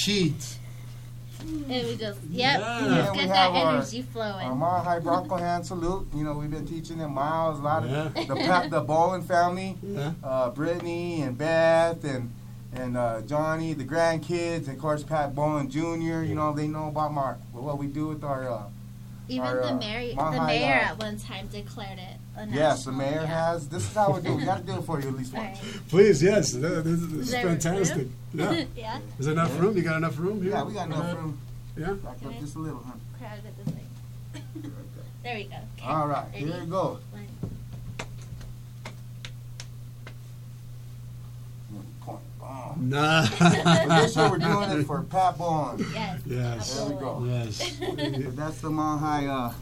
[0.04, 0.58] heat.
[1.50, 1.66] Sheet.
[1.68, 2.82] And we just, yep, Yeah.
[2.88, 4.46] we just get that our- energy flowing.
[4.46, 6.06] Our Mile High Bronco hand salute.
[6.14, 7.58] You know, we've been teaching them miles.
[7.58, 8.08] A lot of Yeah.
[8.26, 10.12] the Pat, the Bowlen family, Yeah.
[10.22, 12.30] uh, Brittany and Beth and
[12.72, 16.22] and uh, Johnny, the grandkids, and of course Pat Bowlen Jr.
[16.22, 18.48] You know, they know about my what we do with our.
[18.48, 18.62] Uh,
[19.30, 22.16] Even our, the uh, mayor, Mile the mayor uh, at one time declared it.
[22.52, 23.26] Yes, the mayor yeah.
[23.26, 23.68] has.
[23.68, 24.32] This is how we do.
[24.32, 24.36] it.
[24.36, 25.62] We got to do it for you at least once.
[25.62, 25.80] right.
[25.88, 26.52] Please, yes.
[26.52, 27.96] This, this is Is fantastic.
[27.98, 28.12] room?
[28.34, 28.64] Yeah.
[28.76, 29.00] yeah.
[29.18, 29.60] Is there enough Yeah.
[29.60, 29.76] room?
[29.76, 30.52] You got enough room here?
[30.52, 31.38] Yeah, we got enough Uh, room.
[31.76, 31.92] Yeah.
[31.92, 32.92] Back up just a little, huh?
[33.18, 34.70] Crowd it this way.
[35.22, 35.56] there we go.
[35.78, 35.86] Okay.
[35.86, 36.46] All right, Ready?
[36.46, 36.98] here it goes.
[37.12, 37.26] One.
[42.50, 42.78] Point.
[42.78, 42.88] Boom.
[42.90, 43.26] Nah.
[43.38, 45.84] But this we're doing it for Pat Bowlen.
[45.92, 46.20] Yes.
[46.26, 46.74] Yes.
[46.78, 47.24] There we go.
[47.26, 47.78] Yes.
[48.36, 49.26] That's the Mile High.
[49.26, 49.52] Uh,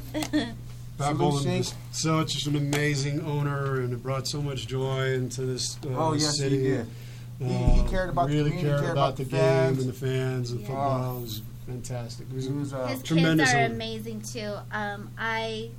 [0.97, 5.43] Bob Salute Bowlen is such an amazing owner, and it brought so much joy into
[5.43, 6.57] this uh, oh yes, city.
[6.59, 6.87] he did.
[6.87, 9.79] He- he Uh, cared about the really community, cared cared about about the the game
[9.79, 10.67] and the fans and Yeah.
[10.67, 11.19] football.
[11.19, 12.27] It was fantastic.
[12.31, 13.75] It was, He was uh, His Tremendous kids are owner.
[13.75, 14.55] amazing too.
[14.73, 15.71] Um, I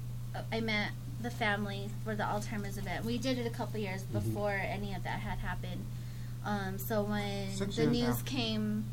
[0.53, 0.91] I met
[1.21, 3.03] the family for the Alzheimer's event.
[3.03, 4.19] We did it a couple years Mm-hmm.
[4.19, 5.83] before any of that had happened.
[6.45, 8.21] Um, so when Six the news now.
[8.25, 8.85] came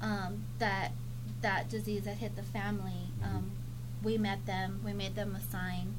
[0.00, 0.92] um, that
[1.40, 3.36] that disease had hit the family, Mm-hmm.
[3.36, 3.50] um,
[4.02, 4.80] we met them.
[4.84, 5.94] We made them a sign,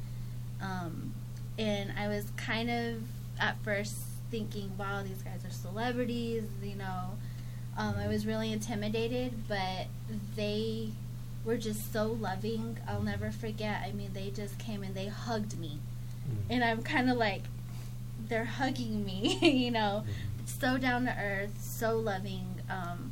[0.62, 1.14] um,
[1.58, 3.02] and I was kind of
[3.40, 3.96] at first
[4.30, 7.12] thinking, "Wow, these guys are celebrities," you know.
[7.78, 9.88] Um, I was really intimidated, but
[10.36, 10.90] they
[11.46, 12.78] were just so loving.
[12.88, 13.82] I'll never forget.
[13.86, 15.80] I mean, they just came and they hugged me.
[16.30, 16.38] Mm.
[16.56, 17.44] And I'm kind of like,
[18.30, 20.04] they're hugging me, you know.
[20.46, 22.62] So down to earth, so loving.
[22.70, 23.12] Um,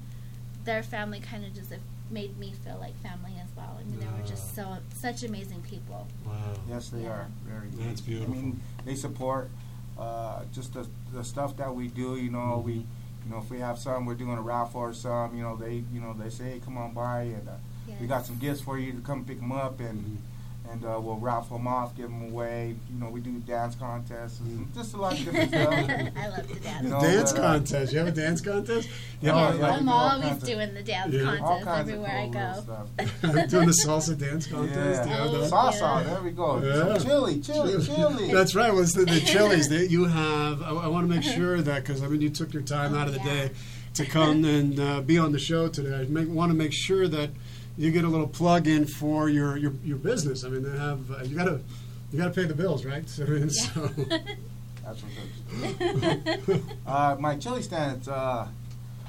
[0.64, 1.72] their family kind of just
[2.12, 3.78] made me feel like family as well.
[3.80, 6.08] I mean, they were just so such amazing people.
[6.26, 6.34] wow.
[6.70, 7.10] yes, they Yeah.
[7.10, 7.68] are very.
[7.70, 8.08] That's good.
[8.08, 8.34] beautiful.
[8.34, 9.50] I mean, they support
[9.98, 12.16] uh, just the the stuff that we do.
[12.16, 12.86] You know, we.
[13.24, 15.36] You know, if we have some, we're doing a raffle or some.
[15.38, 17.52] You know, they, you know, they say, hey, "Come on by," and uh,
[18.00, 20.18] we got some gifts for you to come pick them up, and
[20.72, 22.76] and uh, we'll raffle them off, give them away.
[22.93, 25.74] You know, we do dance contests, and just a lot of different stuff.
[26.17, 26.84] I love to dance.
[26.84, 27.93] You know, dance but, uh, contest.
[27.93, 28.89] You have a dance contest?
[29.22, 31.30] Yeah, Oh, yeah, I'm always kinds doing the dance Yeah.
[31.32, 32.61] all contest kinds everywhere I of cool go.
[32.63, 32.88] stuff.
[33.41, 35.09] I'm doing the salsa dance contest.
[35.09, 35.26] Yeah.
[35.26, 35.55] You have Oh.
[35.55, 36.03] Salsa, yeah.
[36.13, 36.61] there we go.
[36.63, 36.97] Yeah.
[36.97, 38.32] Some chili, chili, chili.
[38.32, 38.72] That's right.
[38.72, 40.61] Well, it's the, the chilies that you have.
[40.61, 42.99] I, I want to make sure that because I mean you took your time Oh,
[42.99, 43.47] out of the yeah.
[43.47, 43.51] day
[43.95, 45.93] to come and uh, be on the show today.
[45.99, 47.30] I make, want to make sure that
[47.78, 50.43] you get a little plug in for your, your, your business.
[50.43, 51.61] I mean, they have uh, you got to
[52.11, 53.07] you got to pay the bills, right?
[53.09, 53.89] So, and so
[54.84, 55.11] That's what
[55.51, 56.61] it is.
[56.88, 58.47] uh, my chili stand, it's uh,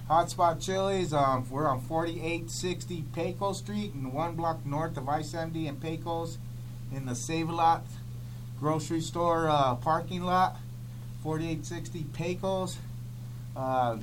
[0.09, 1.13] Hotspot Chilies.
[1.13, 6.39] Um, we're on 4860 Pecos Street, and one block north of I-70 and Pecos,
[6.95, 7.85] in the Save-A-Lot
[8.61, 10.57] grocery store uh, parking lot.
[11.23, 12.79] 4860 Pecos.
[13.57, 13.97] Uh,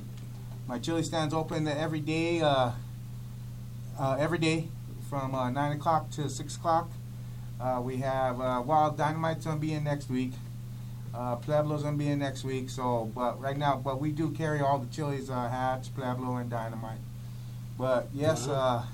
[0.66, 2.40] my chili stand's open every day.
[2.40, 2.72] Uh,
[4.00, 4.68] uh, every day
[5.10, 6.90] from uh, 9 o'clock to 6 o'clock.
[7.60, 10.32] Uh, we have uh, Wild Dynamite's gonna be in next week.
[11.14, 12.70] Uh, Pueblo's gonna be in next week.
[12.70, 16.48] So, but right now, but we do carry all the chilies, uh, Hatch, Pueblo, and
[16.48, 17.00] Dynamite.
[17.76, 18.84] But yes, uh,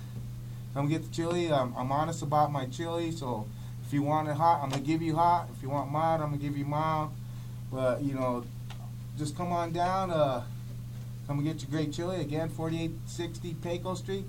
[0.74, 1.52] come get the chili.
[1.52, 3.12] Um, I'm honest about my chili.
[3.12, 3.46] So,
[3.86, 5.48] if you want it hot, I'm gonna give you hot.
[5.56, 7.12] If you want mild, I'm gonna give you mild.
[7.70, 8.44] But you know,
[9.16, 10.10] just come on down.
[10.10, 10.42] Uh,
[11.28, 12.48] come and get your great chili again.
[12.48, 14.24] 4860 Pecos Street,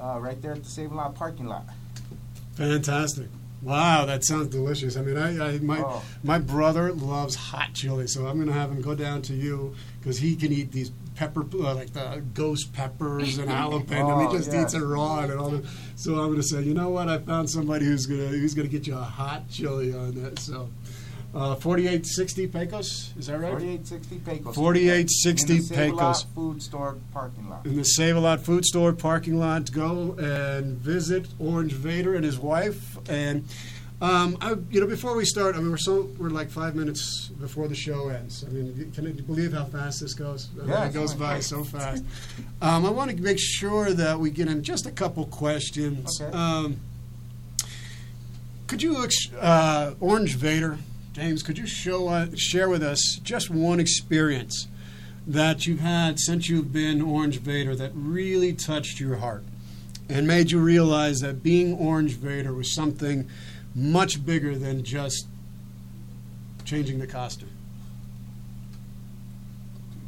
[0.00, 1.64] uh, right there at the Save a Lot parking lot.
[2.54, 3.28] fantastic.
[3.62, 4.96] Wow, that sounds delicious.
[4.96, 6.02] I mean, I, I my Oh.
[6.22, 9.74] my brother loves hot chili, so I'm going to have him go down to you
[9.98, 14.26] because he can eat these pepper uh, like the ghost peppers and jalapeno.
[14.26, 14.66] Oh, he just yes.
[14.66, 15.64] eats it raw and all that.
[15.96, 17.08] So I'm going to say, you know what?
[17.08, 20.38] I found somebody who's gonna who's gonna get you a hot chili on that.
[20.38, 20.68] So.
[21.36, 23.50] Uh, 4860 Pecos, is that right?
[23.50, 24.54] 4860 Pecos.
[24.54, 26.22] 4860 In the Save-A-Lot Pecos.
[26.34, 27.66] Food store parking lot.
[27.66, 29.70] in the Save a Lot Food Store parking lot.
[29.70, 32.96] Go and visit Orange Vader and his wife.
[33.10, 33.44] And
[34.00, 37.28] Um, I, you know, before we start, I mean, we're so we're like five minutes
[37.40, 38.44] before the show ends.
[38.46, 40.48] I mean, can you believe how fast this goes?
[40.54, 41.44] I mean, Yeah, it goes by great.
[41.44, 42.02] so fast.
[42.60, 46.20] Um, I want to make sure that we get in just a couple questions.
[46.20, 46.30] Okay.
[46.36, 46.76] Um,
[48.66, 49.06] could you,
[49.40, 50.76] uh, Orange Vader,
[51.16, 51.42] James?
[51.42, 54.68] Could you show uh, share with us just one experience
[55.26, 59.42] that you've had since you've been Orange Vader that really touched your heart
[60.10, 63.26] and made you realize that being Orange Vader was something
[63.74, 65.26] much bigger than just
[66.66, 67.48] changing the costume?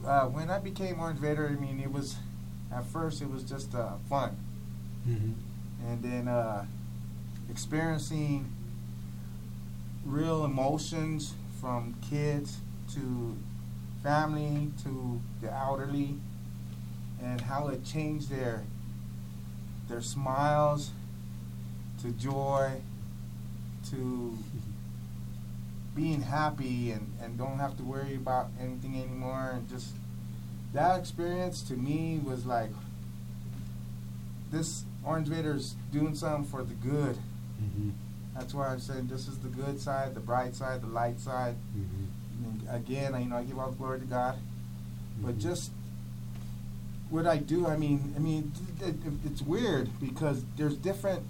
[0.04, 2.16] Uh, when I became Orange Vader, I mean, it was
[2.70, 4.36] at first it was just uh, fun,
[5.08, 5.32] Mm-hmm.
[5.90, 6.66] and then uh,
[7.50, 8.52] experiencing
[10.08, 12.58] real emotions from kids
[12.94, 13.36] to
[14.02, 16.14] family to the elderly,
[17.22, 18.64] and how it changed their
[19.88, 20.90] their smiles
[22.02, 22.72] to joy
[23.90, 24.36] to
[25.96, 29.94] being happy and, and don't have to worry about anything anymore and just
[30.72, 32.70] that experience to me was like
[34.50, 37.16] this Orange Vader's doing something for the good.
[37.62, 37.90] Mm-hmm.
[38.38, 41.56] That's why I'm saying this is the good side, the bright side, the light side.
[41.74, 44.36] And again, I, you know, I give all the glory to God.
[45.20, 45.72] But just
[47.10, 51.24] what I do, I mean, I mean, it, it, it's weird because there's different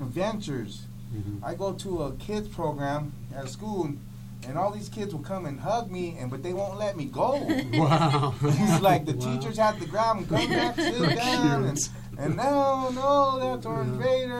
[0.00, 0.84] adventures.
[1.14, 1.44] Mm-hmm.
[1.44, 4.00] I go to a kids program at school, and,
[4.46, 7.06] and all these kids will come and hug me, and but they won't let me
[7.06, 7.44] go.
[7.74, 8.34] Wow.
[8.42, 9.34] it's like the Wow.
[9.34, 11.78] teachers have to grab them, come back, sit down, and.
[12.20, 14.02] And no, no, that's Orange Yeah.
[14.02, 14.34] Vader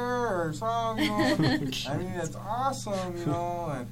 [0.44, 1.16] or song, you know.
[1.88, 3.86] I mean, that's awesome, you know, and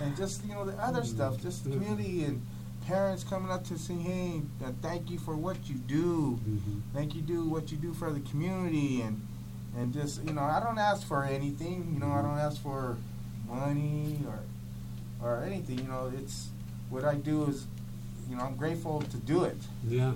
[0.00, 2.40] and just you know the other stuff, just the community and
[2.86, 6.80] parents coming up to say, hey, uh, thank you for what you do, Mhm.
[6.92, 9.20] thank you do what you do for the community, and
[9.76, 12.96] and just you know, I don't ask for anything, you know, I don't ask for
[13.48, 14.40] money or
[15.24, 16.48] or anything, you know, it's
[16.90, 17.66] what I do is,
[18.28, 19.56] you know, I'm grateful to do it.
[19.86, 20.12] Yeah.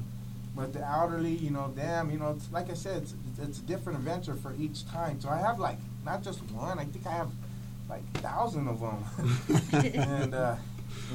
[0.56, 3.62] But the elderly, you know, damn, you know, it's, like I said, it's, it's a
[3.62, 5.20] different adventure for each time.
[5.20, 6.78] So I have like not just one.
[6.78, 7.30] I think I have
[7.90, 9.04] like thousand of them,
[9.94, 10.56] and uh,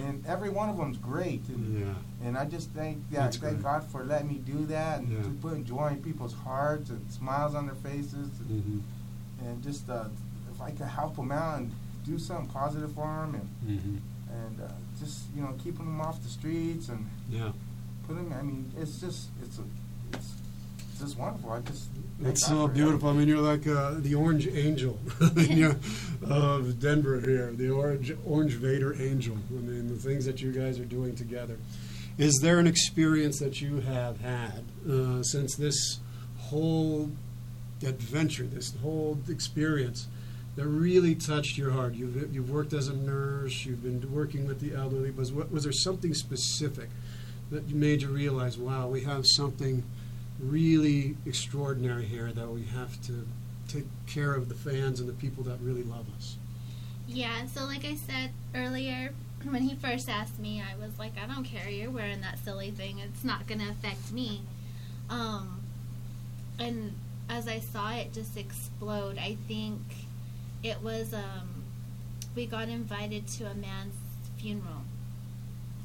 [0.06, 1.42] and every one of them's great.
[1.50, 1.94] And, Yeah.
[2.28, 3.64] and I just thank yeah, That's thank great.
[3.64, 5.24] God for letting me do that and Yeah.
[5.24, 9.46] to putting joy in people's hearts and smiles on their faces, and, Mm-hmm.
[9.48, 10.06] and just uh,
[10.54, 11.72] if I could help them out and
[12.06, 13.98] do something positive for them and Mm-hmm.
[14.46, 17.52] and uh, just you know keeping them off the streets and Yeah.
[18.16, 18.34] Them.
[18.38, 19.64] I mean, it's just it's a
[20.14, 20.34] it's,
[20.92, 21.52] it's just wonderful.
[21.52, 21.88] I just
[22.24, 23.10] It's so beautiful.
[23.10, 25.00] I mean, you're like uh, the Orange Angel
[26.30, 29.38] of Denver here, the Orange Orange Vader Angel.
[29.50, 31.58] I mean, the things that you guys are doing together.
[32.18, 36.00] Is there an experience that you have had uh, since this
[36.38, 37.10] whole
[37.84, 40.08] adventure, this whole experience,
[40.56, 41.96] that really touched your heart?
[41.96, 45.12] You've you've worked as a nurse, you've been working with the elderly.
[45.12, 46.90] Was what was there something specific
[47.52, 49.84] that made you realize, wow, we have something
[50.40, 53.28] really extraordinary here that we have to
[53.68, 56.38] take care of the fans and the people that really love us.
[57.08, 61.32] Yeah, so like I said earlier, when he first asked me, I was like, I
[61.32, 63.00] don't care, you're wearing that silly thing.
[63.00, 64.42] It's not going to affect me.
[65.10, 65.62] Um,
[66.58, 66.96] and
[67.30, 69.82] as I saw it just explode, I think
[70.64, 71.64] it was, um,
[72.36, 73.96] we got invited to a man's
[74.38, 74.84] funeral.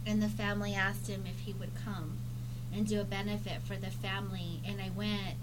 [0.07, 2.19] And the family asked him if he would come
[2.73, 4.61] and do a benefit for the family.
[4.65, 5.37] And I went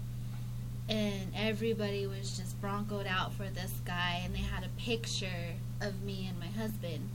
[0.88, 6.02] and everybody was just broncoed out for this guy and they had a picture of
[6.02, 7.08] me and my husband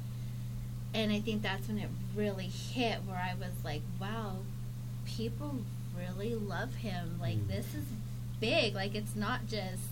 [0.94, 4.38] and i think that's when it really hit where i was like wow
[5.06, 5.58] people
[5.98, 7.48] really love him like Mm.
[7.48, 7.84] this is
[8.40, 9.84] big like it's not just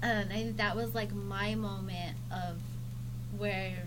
[0.00, 2.58] and i think that was like my moment of
[3.36, 3.84] where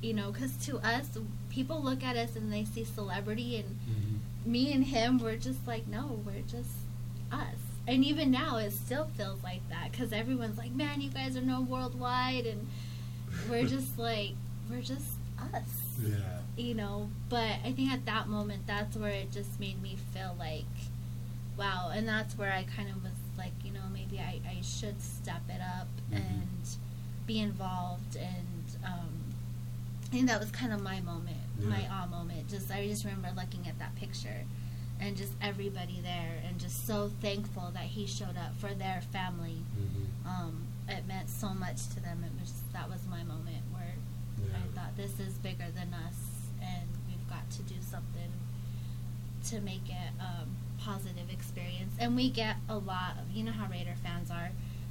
[0.00, 1.08] you know because to us
[1.50, 3.76] people look at us and they see celebrity and
[4.46, 6.70] me and him were just like, no, we're just
[7.30, 7.56] us.
[7.86, 11.40] And even now, it still feels like that because everyone's like, man, you guys are
[11.40, 12.66] known worldwide, and
[13.50, 14.30] we're just like,
[14.70, 15.06] we're just
[15.54, 16.38] us, Yeah.
[16.56, 17.10] you know.
[17.28, 20.64] But I think at that moment, that's where it just made me feel like,
[21.58, 21.90] wow.
[21.92, 25.42] And that's where I kind of was like, you know, maybe I, I should step
[25.48, 26.16] it up Mhm.
[26.16, 26.76] and
[27.26, 28.16] be involved.
[28.16, 29.08] And um,
[30.04, 31.38] I think that was kind of my moment,
[31.68, 32.48] my awe moment.
[32.48, 34.44] Just I just remember looking at that picture
[35.00, 39.58] and just everybody there and just so thankful that he showed up for their family.
[40.26, 42.24] Um, it meant so much to them.
[42.24, 43.94] It was that was my moment where
[44.38, 44.56] Yeah.
[44.56, 46.16] I thought this is bigger than us
[46.60, 48.32] and we've got to do something
[49.48, 51.94] to make it um, positive experience.
[51.98, 54.50] And we get a lot of you know how Raider fans are.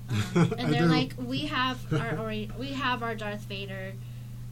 [0.09, 2.15] Um, and they're like, we have our
[2.59, 3.93] we have our Darth Vader,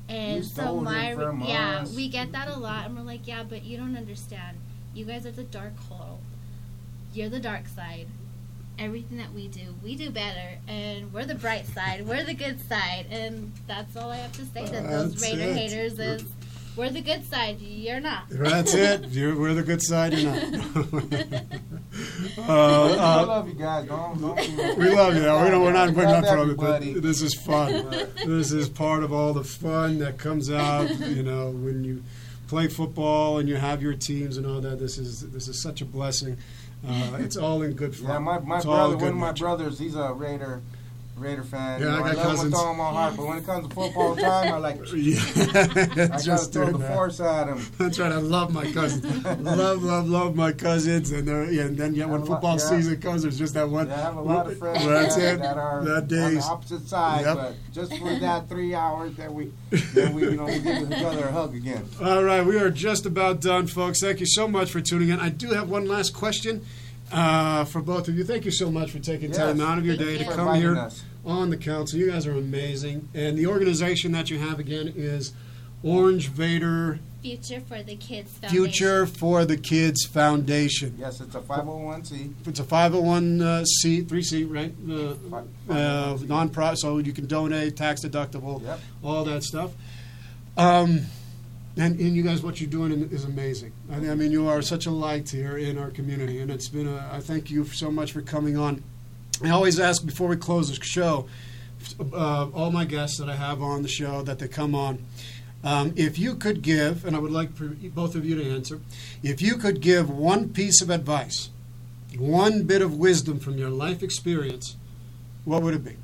[0.09, 1.11] and You so my
[1.45, 1.95] yeah, us.
[1.95, 4.57] we get that a lot, and we're like, yeah, but you don't understand.
[4.93, 6.19] You guys are the dark hole.
[7.13, 8.07] You're the dark side.
[8.79, 12.05] Everything that we do, we do better, and we're the bright side.
[12.07, 15.55] We're the good side, and that's all I have to say to those Raider it.
[15.57, 16.23] haters is,
[16.77, 17.59] we're the good side.
[17.59, 18.23] You're not.
[18.29, 19.05] That's it.
[19.07, 20.13] You're, we're the good side.
[20.13, 20.43] You're not.
[22.37, 23.87] uh, I uh, love you guys.
[23.87, 24.37] Don't, don't
[24.77, 25.21] we love you.
[25.21, 25.43] Though.
[25.43, 26.57] We don't, we're not we're Love not it.
[26.57, 27.89] But this is fun.
[28.25, 30.89] this is part of all the fun that comes out.
[30.99, 32.03] You know, when you
[32.47, 34.79] play football and you have your teams and all that.
[34.79, 36.37] This is this is such a blessing.
[36.87, 38.09] Uh, it's all in good fun.
[38.09, 39.45] Yeah, my, my brother, one of my nature.
[39.45, 40.61] brothers, he's a Raider,
[41.17, 41.81] Raider fan.
[41.81, 42.53] Yeah, you I know, got love him cousins.
[42.53, 46.23] all my heart, but when it comes to football time, I like, Yeah, I gotta
[46.23, 46.93] just throw the that.
[46.93, 47.59] force at him.
[47.77, 48.11] That's right.
[48.11, 49.25] I love my cousins.
[49.41, 51.11] love, love, love my cousins.
[51.11, 52.69] And, they're, yeah, and then yeah, when a lot- football yeah.
[52.69, 53.87] season comes, there's just that one.
[53.87, 55.39] Yeah, I have a lot of friends That's that, it.
[55.39, 57.35] that are That on the opposite side, Yep.
[57.35, 61.03] but just for that three hours that we, that we, you know, we give each
[61.03, 61.87] other a hug again.
[62.01, 64.01] All right, we are just about done, folks.
[64.01, 65.19] Thank you so much for tuning in.
[65.19, 66.63] I do have one last question
[67.11, 68.23] uh, for both of you.
[68.23, 70.19] Thank you so much for taking time out of your Thank day you.
[70.19, 71.03] to For come here us.
[71.25, 71.99] on the council.
[71.99, 73.09] You guys are amazing.
[73.13, 75.33] And the organization that you have again is
[75.83, 78.49] Orange Vader Future for the Kids Foundation.
[78.65, 80.95] Future for the Kids Foundation.
[80.97, 82.33] Yes, it's a 501c.
[82.47, 84.73] It's a 501 uh, C, three C, right?
[84.89, 85.43] Uh, Fi-
[85.73, 88.79] uh, non-profit, so you can donate, tax deductible, Yep.
[89.03, 89.71] all that stuff.
[90.57, 91.01] Um,
[91.77, 93.71] and, and you guys, what you're doing is amazing.
[93.91, 96.87] I, I mean, you are such a light here in our community, and it's been
[96.87, 97.09] a.
[97.11, 98.83] I thank you so much for coming on.
[99.43, 101.27] I always ask before we close the show,
[101.99, 105.05] uh, all my guests that I have on the show that they come on,
[105.63, 108.79] um, if you could give, and I would like for both of you to answer,
[109.21, 111.49] if you could give one piece of advice,
[112.17, 114.75] one bit of wisdom from your life experience,
[115.45, 115.97] what would it be?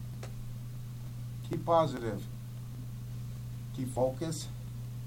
[1.50, 2.22] Keep positive.
[3.76, 4.48] Keep focused.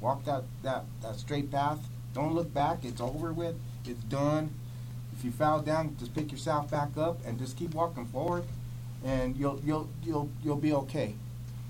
[0.06, 1.80] Walk that, that, that straight path.
[2.14, 2.84] Don't look back.
[2.84, 3.56] It's over with.
[3.84, 4.54] It's done.
[5.12, 8.44] If you fall down, just pick yourself back up and just keep walking forward,
[9.04, 11.16] and you'll you'll you'll you'll be okay.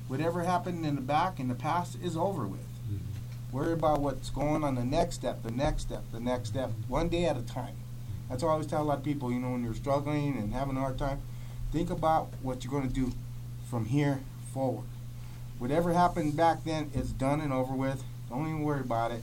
[0.06, 2.60] Whatever happened in the back in the past is over with.
[2.60, 3.56] Mm-hmm.
[3.56, 7.08] Worry about what's going on the next step, the next step, the next step, one
[7.08, 7.76] day at a time.
[8.28, 9.32] That's what I always tell a lot of people.
[9.32, 11.22] You know, when you're struggling and having a hard time,
[11.72, 13.12] think about what you're going to do
[13.70, 14.20] from here
[14.52, 14.84] forward.
[15.58, 18.04] Whatever happened back then, it's done and over with.
[18.28, 19.22] Don't even worry about it.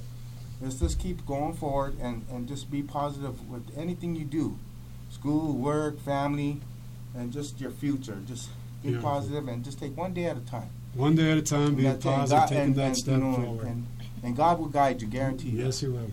[0.62, 4.58] Let's just keep going forward and, and just be positive with anything you do
[5.12, 6.60] school, work, family,
[7.16, 8.18] and just your future.
[8.28, 8.49] Just
[8.82, 9.10] be Beautiful.
[9.10, 10.70] positive and just take one day at a time.
[10.95, 13.24] One day at a time, being And positive, God- taking and- that and, step you
[13.24, 13.68] know, forward.
[13.68, 13.88] And,
[14.24, 15.54] and God will guide you, guaranteed.
[15.54, 16.10] yes, He will.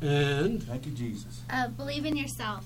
[0.00, 1.42] And Thank you, Jesus.
[1.50, 2.64] Uh, believe in yourself.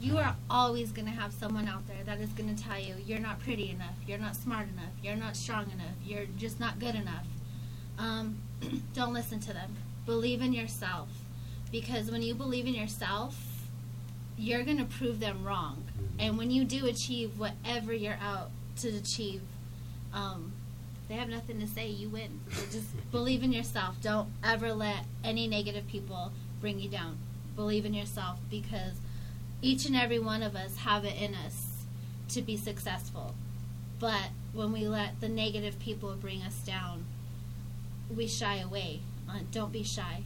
[0.00, 2.94] You are always going to have someone out there that is going to tell you
[3.06, 6.78] you're not pretty enough, you're not smart enough, you're not strong enough, you're just not
[6.78, 7.26] good enough.
[7.98, 8.38] Um,
[8.94, 9.76] don't listen to them.
[10.06, 11.08] Believe in yourself.
[11.70, 13.36] Because when you believe in yourself,
[14.36, 15.84] you're going to prove them wrong.
[16.18, 19.42] And when you do achieve whatever you're out to achieve,
[20.12, 20.52] um,
[21.08, 21.88] they have nothing to say.
[21.88, 22.40] You win.
[22.52, 23.96] So just believe in yourself.
[24.00, 27.18] Don't ever let any negative people bring you down.
[27.56, 28.94] Believe in yourself because
[29.62, 31.84] each and every one of us have it in us
[32.28, 33.34] to be successful.
[33.98, 37.04] But when we let the negative people bring us down,
[38.16, 39.00] we shy away.
[39.28, 40.22] Uh, don't be shy.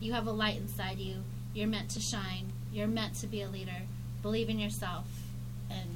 [0.00, 1.16] You have a light inside you.
[1.54, 2.52] You're meant to shine.
[2.72, 3.82] You're meant to be a leader.
[4.22, 5.06] Believe in yourself,
[5.70, 5.88] and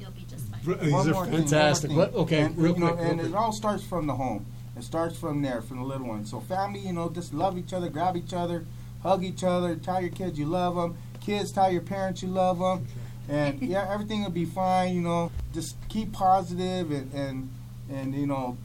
[0.00, 0.60] you'll be just fine.
[0.62, 1.88] br- these One are more thing, one more fantastic.
[1.88, 1.96] thing.
[1.96, 2.98] What- okay, and, real you know, quick.
[3.00, 3.32] real and quick.
[3.32, 4.46] it all starts from the home.
[4.76, 6.30] It starts from there, from the little ones.
[6.30, 8.64] So family, you know, just love each other, grab each other,
[9.02, 10.96] hug each other, tell your kids you love them.
[11.20, 12.86] Kids, tell your parents you love them,
[13.28, 14.94] and yeah, everything will be fine.
[14.94, 17.50] You know, just keep positive and and
[17.90, 18.56] and you know,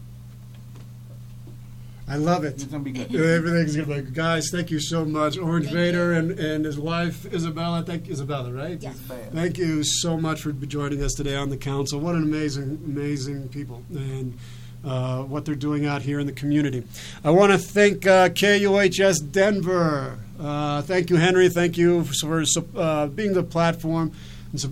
[2.07, 2.71] I love it's it.
[2.71, 3.15] gonna be good.
[3.15, 4.13] Everything's gonna be good.
[4.13, 5.37] Guys, thank you so much.
[5.37, 6.19] Orange Thank Vader you.
[6.19, 7.83] and, and his wife Isabella.
[7.83, 8.81] Thank Isabella, right?
[8.81, 8.97] Yes.
[9.31, 11.99] Thank you so much for joining us today on the council.
[11.99, 14.37] What an amazing, amazing people and
[14.83, 16.83] uh, what they're doing out here in the community.
[17.23, 20.19] I want to thank uh, KUHS Denver.
[20.39, 21.47] Uh, thank you, Henry.
[21.49, 22.43] Thank you for
[22.75, 24.11] uh, being the platform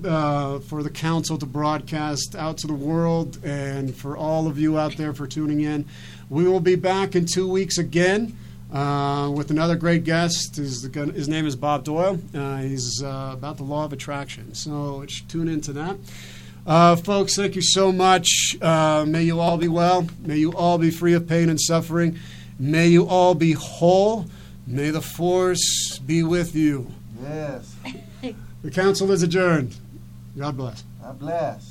[0.06, 4.78] uh, for the council to broadcast out to the world and for all of you
[4.78, 5.86] out there for tuning in.
[6.32, 8.38] We will be back in two weeks again.
[8.72, 10.56] Uh, with another great guest.
[10.56, 12.18] His, his name is Bob Doyle.
[12.34, 14.54] Uh, he's uh, about the law of attraction.
[14.54, 15.98] So tune into that.
[16.66, 18.56] Uh, folks, thank you so much.
[18.62, 20.08] Uh, may you all be well.
[20.22, 22.18] May you all be free of pain and suffering.
[22.58, 24.28] May you all be whole.
[24.66, 26.88] May the force be with you.
[27.22, 27.76] Yes.
[28.64, 29.76] The council is adjourned.
[30.38, 30.86] God bless.
[31.02, 31.71] God bless.